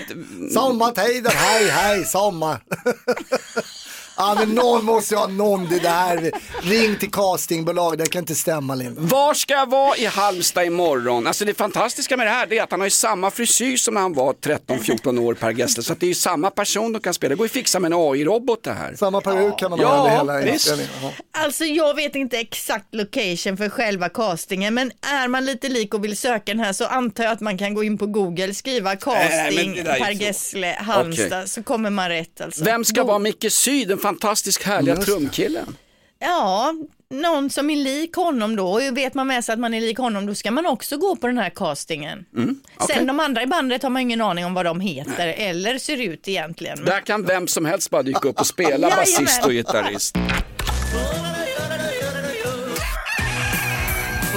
Sommartider, 0.53 1.31
hej 1.31 1.69
hej 1.69 2.05
sommar. 2.05 2.61
Ja 4.17 4.35
men 4.39 4.49
någon 4.55 4.85
måste 4.85 5.15
ju 5.15 5.19
ha 5.19 5.27
någon 5.27 5.69
det 5.69 5.79
där. 5.79 6.33
Ring 6.63 6.97
till 6.99 7.11
castingbolag, 7.11 7.99
det 7.99 8.07
kan 8.11 8.19
inte 8.23 8.35
stämma 8.35 8.75
Linda. 8.75 9.01
Var 9.01 9.35
ska 9.35 9.55
jag 9.55 9.71
vara 9.71 9.97
i 9.97 10.07
Halmstad 10.07 10.65
imorgon? 10.67 11.27
Alltså 11.27 11.45
det 11.45 11.55
fantastiska 11.55 12.17
med 12.17 12.27
det 12.27 12.31
här 12.31 12.47
det 12.47 12.59
är 12.59 12.63
att 12.63 12.71
han 12.71 12.81
har 12.81 12.87
ju 12.87 12.91
samma 12.91 13.31
frisyr 13.31 13.77
som 13.77 13.95
när 13.95 14.01
han 14.01 14.13
var 14.15 14.33
13-14 14.33 15.21
år 15.21 15.35
Per 15.35 15.51
Gessle. 15.51 15.83
Så 15.83 15.93
att 15.93 16.01
det 16.01 16.07
är 16.07 16.09
ju 16.09 16.15
samma 16.15 16.51
person 16.51 16.93
de 16.93 17.01
kan 17.03 17.15
spela. 17.15 17.29
Det 17.29 17.35
går 17.37 17.45
ju 17.45 17.49
att 17.49 17.53
fixa 17.53 17.81
med 17.81 17.93
en 17.93 17.99
AI-robot 17.99 18.63
det 18.63 18.73
här. 18.73 18.95
Samma 18.97 19.21
peruk 19.21 19.59
kan 19.59 19.71
man 19.71 19.81
Ja, 19.81 19.89
ha 19.89 19.99
under 20.05 20.11
hela 20.17 20.53
visst. 20.53 20.53
inspelningen. 20.69 20.93
Ja. 21.03 21.11
Alltså 21.45 21.65
jag 21.65 21.95
vet 21.95 22.15
inte 22.17 22.39
exakt 22.39 22.95
location 22.95 23.57
för 23.57 23.69
själva 23.69 24.09
castingen 24.09 24.75
men 24.75 24.93
är 25.23 25.29
man 25.29 25.45
lite 25.45 25.69
lik 25.69 25.95
och 25.95 26.05
vill 26.05 26.17
söka 26.17 26.43
den 26.45 26.61
här 26.61 26.73
så 26.73 26.85
antar 26.87 27.25
jag 27.25 27.33
att 27.33 27.41
man 27.41 27.59
kan 27.59 27.75
gå 27.75 27.85
in 27.85 27.99
på 27.99 28.07
Google, 28.07 28.55
skriva 28.55 28.91
Nej, 28.91 28.99
casting 28.99 29.79
är 29.79 29.85
Per 29.85 30.15
så. 30.15 30.23
Gessle 30.23 30.77
Halmstad 30.81 31.27
Okej. 31.33 31.49
så 31.49 31.63
kommer 31.63 31.91
man 31.91 32.09
rätt 32.09 32.41
alltså. 32.41 32.65
Vem 32.65 32.85
ska 32.85 33.01
Go- 33.01 33.07
vara 33.07 33.19
Micke 33.19 33.53
Syd, 33.53 34.01
den 34.07 34.15
fantastiskt 34.15 34.63
härliga 34.63 34.95
Just 34.95 35.07
trumkillen? 35.07 35.77
Ja, 36.19 36.75
någon 37.11 37.51
som 37.51 37.71
är 37.71 37.77
lik 37.77 38.15
honom 38.17 38.57
då. 38.57 38.69
Och 38.69 38.97
vet 38.97 39.15
man 39.15 39.27
med 39.27 39.45
sig 39.45 39.53
att 39.53 39.59
man 39.59 39.75
är 39.75 39.81
lik 39.81 39.99
honom 39.99 40.27
då 40.27 40.35
ska 40.35 40.51
man 40.51 40.67
också 40.67 40.97
gå 40.97 41.17
på 41.17 41.27
den 41.27 41.39
här 41.39 41.51
castingen. 41.51 42.25
Mm, 42.37 42.61
okej. 42.77 42.97
Sen 42.97 43.07
de 43.07 43.21
andra 43.21 43.43
i 43.43 43.47
bandet 43.47 43.83
har 43.83 43.91
man 43.91 44.03
ingen 44.03 44.21
aning 44.21 44.45
om 44.45 44.55
vad 44.55 44.65
de 44.65 44.81
heter 44.81 45.29
eller 45.29 45.79
ser 45.79 46.03
ut 46.03 46.29
egentligen. 46.29 46.85
Där 46.85 47.01
kan 47.01 47.23
vem 47.23 47.49
som 47.49 47.65
helst 47.65 47.91
bara 47.91 48.03
dyka 48.03 48.29
upp 48.29 48.41
och 48.41 48.47
spela 48.47 48.91
basist 48.97 49.45
och 49.45 49.53
gitarrist. 49.53 50.17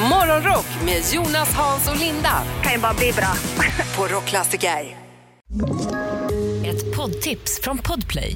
Morgonrock 0.09 0.65
med 0.85 1.03
Jonas, 1.13 1.53
Hans 1.53 1.89
och 1.89 1.97
Linda. 1.99 2.43
Kan 2.63 2.73
ju 2.73 2.79
bara 2.79 2.93
bli 2.93 3.11
bra. 3.11 3.33
På 3.97 4.15
Rockklassiker. 4.15 4.97
Ett 6.65 6.95
poddtips 6.95 7.59
från 7.61 7.77
Podplay. 7.77 8.35